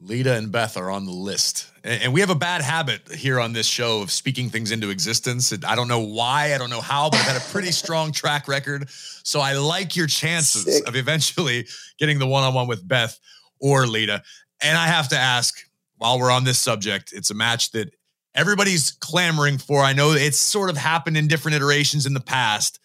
[0.00, 1.70] Lita and Beth are on the list.
[1.82, 5.52] And we have a bad habit here on this show of speaking things into existence.
[5.66, 8.46] I don't know why, I don't know how, but I've had a pretty strong track
[8.46, 8.88] record.
[8.90, 10.86] So I like your chances Sick.
[10.86, 11.66] of eventually
[11.98, 13.18] getting the one on one with Beth
[13.60, 14.22] or Lita.
[14.62, 15.58] And I have to ask,
[15.96, 17.92] while we're on this subject, it's a match that
[18.34, 19.82] everybody's clamoring for.
[19.82, 22.78] I know it's sort of happened in different iterations in the past,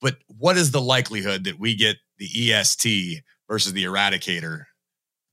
[0.00, 4.65] but what is the likelihood that we get the EST versus the Eradicator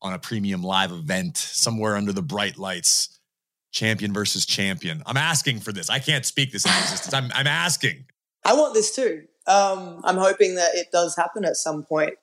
[0.03, 3.19] on a premium live event somewhere under the bright lights.
[3.71, 5.01] Champion versus champion.
[5.07, 5.89] I'm asking for this.
[5.89, 7.11] I can't speak this into existence.
[7.11, 8.05] I'm, I'm asking.
[8.45, 9.23] I want this too.
[9.47, 12.13] Um, I'm hoping that it does happen at some point.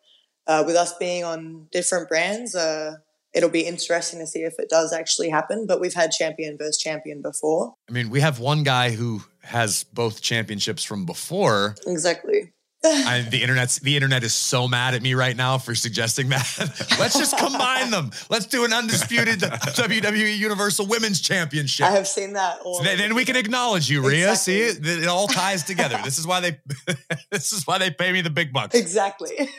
[0.47, 2.99] Uh, with us being on different brands, uh,
[3.35, 5.66] it'll be interesting to see if it does actually happen.
[5.66, 7.74] But we've had champion versus champion before.
[7.89, 11.74] I mean, we have one guy who has both championships from before.
[11.87, 12.53] Exactly.
[12.83, 16.47] I, the internet's the internet is so mad at me right now for suggesting that.
[16.99, 18.11] Let's just combine them.
[18.31, 21.87] Let's do an undisputed WWE Universal Women's Championship.
[21.87, 22.62] I have seen that.
[22.62, 24.31] So then, then, we can acknowledge you, Rhea.
[24.31, 24.55] Exactly.
[24.55, 26.01] See, it, it all ties together.
[26.05, 26.59] this is why they.
[27.31, 28.74] this is why they pay me the big bucks.
[28.74, 29.51] Exactly.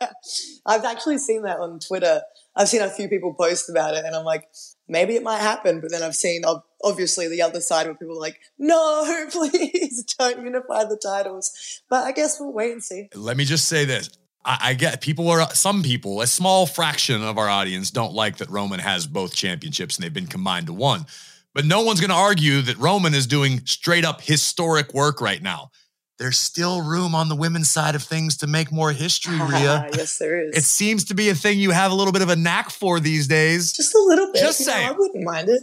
[0.66, 2.20] I've actually seen that on Twitter.
[2.54, 4.48] I've seen a few people post about it, and I'm like,
[4.86, 5.80] maybe it might happen.
[5.80, 6.42] But then I've seen
[6.86, 11.82] obviously the other side where people are like, no, please don't unify the titles.
[11.88, 13.08] But I guess we'll wait and see.
[13.14, 14.10] Let me just say this.
[14.44, 18.38] I, I get people are some people, a small fraction of our audience don't like
[18.38, 21.06] that Roman has both championships and they've been combined to one.
[21.54, 25.42] But no one's going to argue that Roman is doing straight up historic work right
[25.42, 25.70] now
[26.18, 29.88] there's still room on the women's side of things to make more history, Rhea.
[29.94, 30.56] yes, there is.
[30.56, 33.00] It seems to be a thing you have a little bit of a knack for
[33.00, 33.72] these days.
[33.72, 34.40] Just a little bit.
[34.40, 35.62] Just say I wouldn't mind it.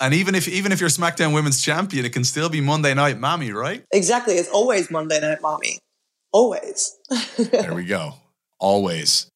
[0.00, 3.18] And even if even if you're SmackDown Women's Champion, it can still be Monday Night
[3.18, 3.84] Mommy, right?
[3.92, 4.34] Exactly.
[4.34, 5.78] It's always Monday Night Mommy.
[6.32, 6.96] Always.
[7.38, 8.14] there we go.
[8.58, 9.30] Always.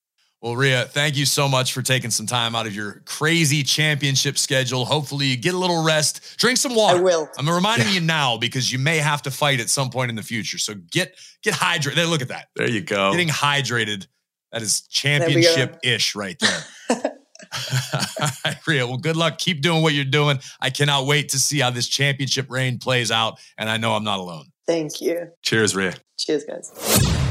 [0.44, 4.36] Well, Rhea, thank you so much for taking some time out of your crazy championship
[4.36, 4.84] schedule.
[4.84, 6.98] Hopefully, you get a little rest, drink some water.
[6.98, 7.30] I will.
[7.38, 7.94] I'm reminding yeah.
[7.94, 10.58] you now because you may have to fight at some point in the future.
[10.58, 12.10] So get get hydrated.
[12.10, 12.48] Look at that.
[12.56, 13.10] There you go.
[13.12, 14.06] Getting hydrated.
[14.52, 17.12] That is championship ish right there.
[18.66, 19.38] Rhea, well, good luck.
[19.38, 20.38] Keep doing what you're doing.
[20.61, 24.05] I cannot wait to see how this championship reign plays out, and I know I'm
[24.05, 24.46] not alone.
[24.66, 25.30] Thank you.
[25.42, 25.94] Cheers, Rhea.
[26.18, 26.70] Cheers, guys.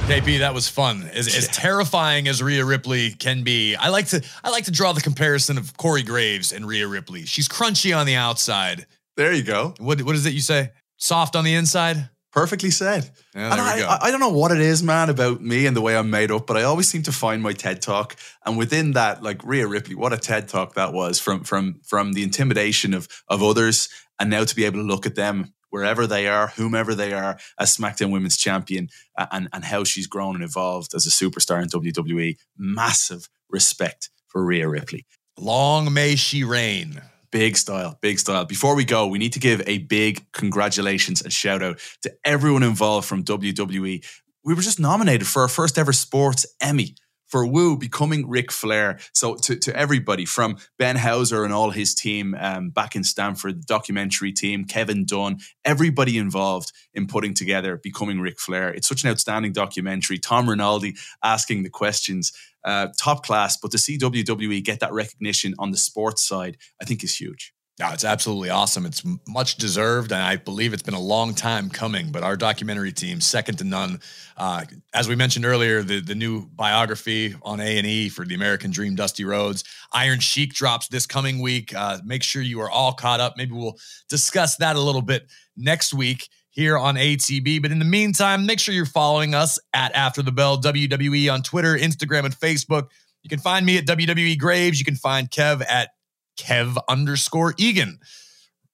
[0.04, 1.10] KP, that was fun.
[1.14, 4.92] As, as, terrifying as Rhea Ripley can be, I like to I like to draw
[4.92, 7.26] the comparison of Corey Graves and Rhea Ripley.
[7.26, 8.86] She's crunchy on the outside.
[9.16, 9.74] There you go.
[9.80, 10.72] What what is it you say?
[10.98, 12.10] Soft on the inside.
[12.34, 13.12] Perfectly said.
[13.36, 15.96] Yeah, and I, I, don't know what it is, man, about me and the way
[15.96, 19.22] I'm made up, but I always seem to find my TED talk, and within that,
[19.22, 23.08] like Rhea Ripley, what a TED talk that was from from from the intimidation of
[23.28, 23.88] of others,
[24.20, 27.38] and now to be able to look at them wherever they are, whomever they are,
[27.60, 31.70] as SmackDown Women's Champion, and and how she's grown and evolved as a superstar in
[31.70, 32.38] WWE.
[32.58, 35.06] Massive respect for Rhea Ripley.
[35.38, 37.00] Long may she reign.
[37.34, 38.46] Big style, big style.
[38.46, 42.62] Before we go, we need to give a big congratulations and shout out to everyone
[42.62, 44.06] involved from WWE.
[44.46, 46.94] We were just nominated for our first ever sports Emmy
[47.34, 49.00] for Wu becoming Ric Flair.
[49.12, 53.64] So to, to everybody from Ben Hauser and all his team um, back in Stamford,
[53.64, 58.70] the documentary team, Kevin Dunn, everybody involved in putting together becoming Ric Flair.
[58.70, 60.20] It's such an outstanding documentary.
[60.20, 63.58] Tom Rinaldi asking the questions, uh, top class.
[63.58, 67.52] But to see WWE get that recognition on the sports side, I think is huge.
[67.80, 68.86] No, it's absolutely awesome.
[68.86, 72.12] It's much deserved, and I believe it's been a long time coming.
[72.12, 74.00] But our documentary team, second to none.
[74.38, 78.36] Uh, as we mentioned earlier, the the new biography on A and E for the
[78.36, 81.74] American Dream, Dusty Rhodes, Iron Sheik drops this coming week.
[81.76, 83.38] Uh, make sure you are all caught up.
[83.38, 85.26] Maybe we'll discuss that a little bit
[85.58, 87.60] next week here on ATB.
[87.60, 91.42] But in the meantime, make sure you're following us at After the Bell WWE on
[91.42, 92.90] Twitter, Instagram, and Facebook.
[93.24, 94.78] You can find me at WWE Graves.
[94.78, 95.90] You can find Kev at
[96.38, 98.00] Kev underscore Egan.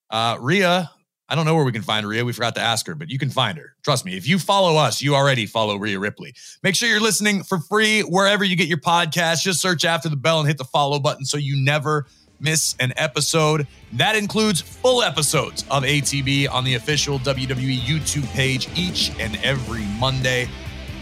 [0.09, 0.89] Uh, Rhea,
[1.31, 2.25] I don't know where we can find Rhea.
[2.25, 3.75] We forgot to ask her, but you can find her.
[3.83, 6.33] Trust me, if you follow us, you already follow Rhea Ripley.
[6.63, 9.43] Make sure you're listening for free wherever you get your podcast.
[9.43, 12.07] Just search after the bell and hit the follow button so you never
[12.39, 13.67] miss an episode.
[13.93, 19.85] That includes full episodes of ATB on the official WWE YouTube page each and every
[19.99, 20.49] Monday.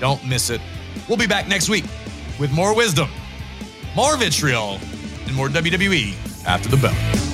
[0.01, 0.59] Don't miss it.
[1.07, 1.85] We'll be back next week
[2.37, 3.09] with more wisdom,
[3.95, 4.79] more vitriol,
[5.25, 6.15] and more WWE
[6.47, 7.26] after the bell.